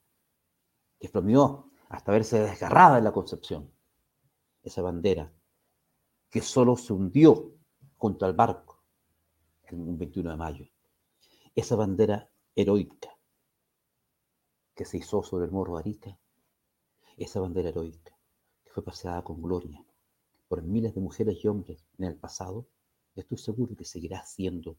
que 0.99 1.07
flameó 1.07 1.71
hasta 1.89 2.11
verse 2.11 2.39
desgarrada 2.39 2.97
en 2.97 3.03
la 3.03 3.11
concepción, 3.11 3.71
esa 4.63 4.81
bandera 4.81 5.31
que 6.29 6.41
solo 6.41 6.75
se 6.75 6.93
hundió 6.93 7.53
junto 7.97 8.25
al 8.25 8.33
barco 8.33 8.75
un 9.71 9.97
21 9.97 10.31
de 10.31 10.37
mayo, 10.37 10.65
esa 11.53 11.75
bandera 11.75 12.29
heroica 12.55 13.09
que 14.73 14.85
se 14.85 14.97
hizo 14.97 15.23
sobre 15.23 15.45
el 15.45 15.51
morro 15.51 15.77
Arica, 15.77 16.17
esa 17.17 17.39
bandera 17.39 17.69
heroica 17.69 18.17
fue 18.65 18.83
paseada 18.83 19.23
con 19.23 19.41
gloria 19.41 19.85
por 20.47 20.61
miles 20.61 20.93
de 20.95 21.01
mujeres 21.01 21.43
y 21.43 21.47
hombres 21.47 21.85
en 21.97 22.05
el 22.05 22.15
pasado, 22.15 22.67
estoy 23.15 23.37
seguro 23.37 23.75
que 23.75 23.85
seguirá 23.85 24.25
siendo 24.25 24.77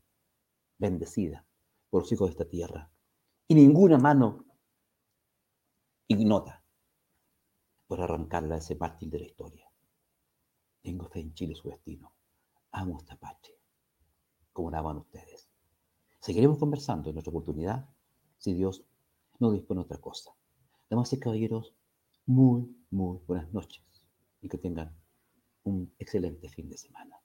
bendecida 0.78 1.44
por 1.90 2.02
los 2.02 2.12
hijos 2.12 2.28
de 2.28 2.32
esta 2.32 2.48
tierra. 2.48 2.90
Y 3.48 3.54
ninguna 3.54 3.98
mano 3.98 4.45
ignota 6.08 6.62
por 7.88 8.00
arrancarla 8.00 8.58
ese 8.58 8.76
mártir 8.76 9.10
de 9.10 9.18
la 9.18 9.26
historia. 9.26 9.68
Tengo 10.82 11.08
fe 11.08 11.20
en 11.20 11.34
Chile 11.34 11.54
su 11.56 11.68
destino. 11.68 12.12
Amo 12.70 12.98
esta 12.98 13.16
patria, 13.16 13.56
como 14.52 14.70
la 14.70 14.78
aman 14.78 14.98
ustedes. 14.98 15.48
Seguiremos 16.20 16.58
conversando 16.58 17.10
en 17.10 17.18
otra 17.18 17.30
oportunidad, 17.30 17.88
si 18.38 18.54
Dios 18.54 18.84
no 19.40 19.50
dispone 19.50 19.80
otra 19.80 19.98
cosa. 19.98 20.32
Damas 20.88 21.12
y 21.12 21.18
caballeros, 21.18 21.74
muy, 22.26 22.76
muy 22.90 23.18
buenas 23.26 23.52
noches 23.52 23.84
y 24.40 24.48
que 24.48 24.58
tengan 24.58 24.96
un 25.64 25.92
excelente 25.98 26.48
fin 26.48 26.68
de 26.68 26.78
semana. 26.78 27.20